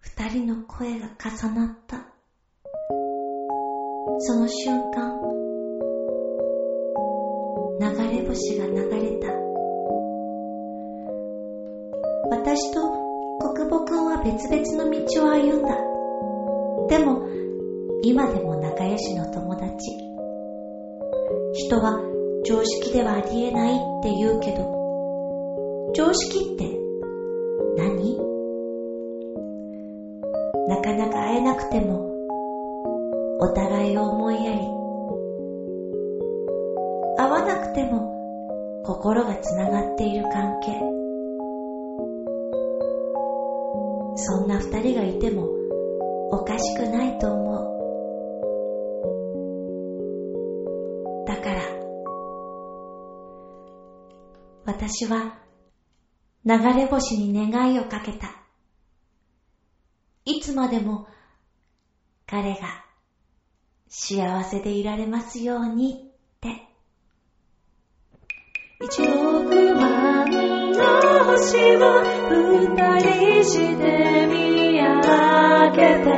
[0.02, 2.06] 二人の声が重なった。
[4.20, 5.22] その瞬間、
[7.80, 9.32] 流れ星が流れた。
[12.30, 12.82] 私と
[13.40, 15.78] 国母くんは別々の道を歩んだ。
[16.90, 17.26] でも、
[18.04, 19.72] 今でも仲良しの友達。
[21.54, 22.02] 人は
[22.46, 24.83] 常識ではありえないって言うけど、
[25.96, 26.66] 常識って
[27.78, 28.18] 何？
[30.68, 32.10] なかなか会えなくても、
[33.40, 34.60] お互いを思いやり、
[37.18, 38.12] 会わなくても
[38.84, 40.72] 心がつながっている関係。
[44.16, 45.48] そんな二人がいても
[46.32, 47.54] おかしくないと思
[51.26, 51.26] う。
[51.28, 51.62] だから、
[54.66, 55.33] 私は
[56.46, 58.36] 流れ星に願いをかけた。
[60.26, 61.08] いつまでも
[62.26, 62.84] 彼が
[63.88, 66.68] 幸せでいられますようにって。
[68.82, 70.26] 一億万
[70.72, 76.10] の星を二人して見上げて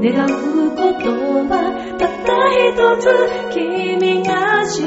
[0.00, 1.10] 願うこと
[1.48, 1.52] は
[1.98, 3.04] たった一つ
[3.52, 4.78] 君が幸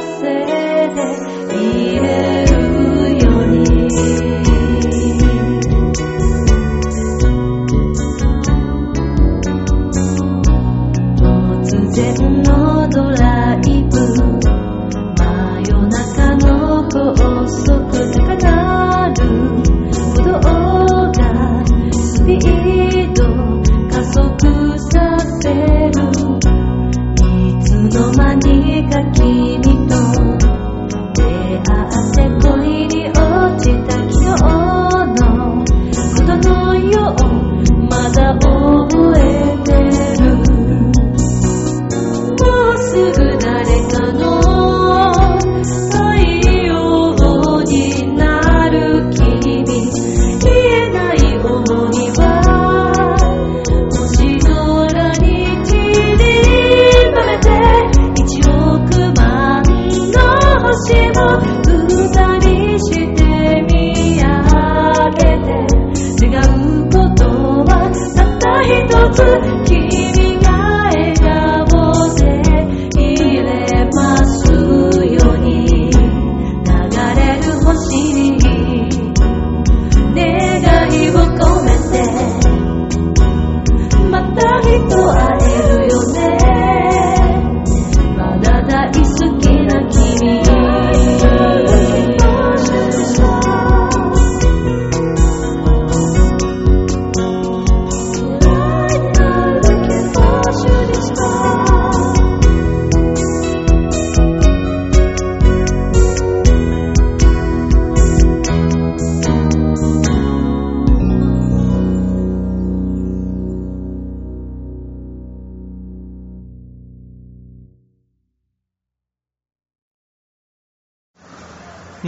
[0.00, 0.22] せ
[0.94, 1.02] で
[1.52, 2.53] いれる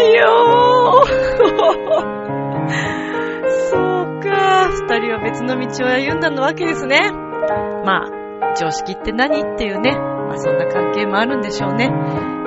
[0.00, 1.04] いよ
[3.70, 7.10] そうか、二人は別の道を歩んだのわけですね。
[7.84, 11.90] まあ、常識って何っていうね、まあそんな関係もあるんでしょうね。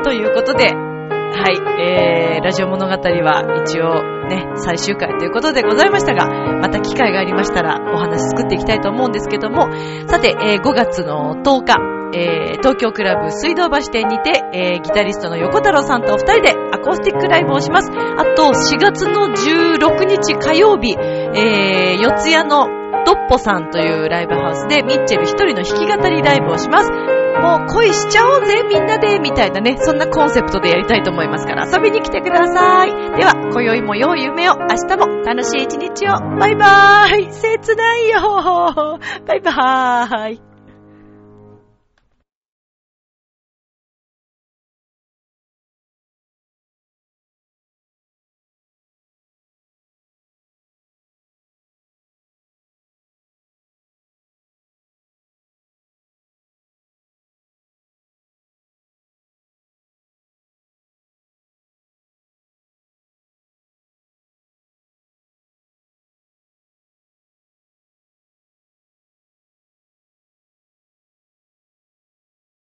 [0.03, 6.27] ということで、はい、えー、ラジオ物語は一応ね、最終回ということでございましたが、
[6.59, 9.67] また機会がありましたらお話作っていきたいと思うんですけども、
[10.07, 17.89] さて、えー5月の10日、えー東京クラブ水道橋店にて、えーギタリストの横太郎さんとお二人でアコースティックライブをします。
[17.89, 22.67] あと、4月の16日火曜日、えー、四谷の
[23.05, 26.91] ドッポさんというライブハウスでミッチェル一人の弾き語りライブをします。
[26.91, 32.91] もう恋しちゃおうぜみんなでみたいなね、そんなコンセプトでやりたいと思いますから遊びに来てください。
[33.17, 36.19] では、今宵も良い夢を、明日も楽しい一日を。
[36.39, 40.52] バイバーイ切ないよバイバーイ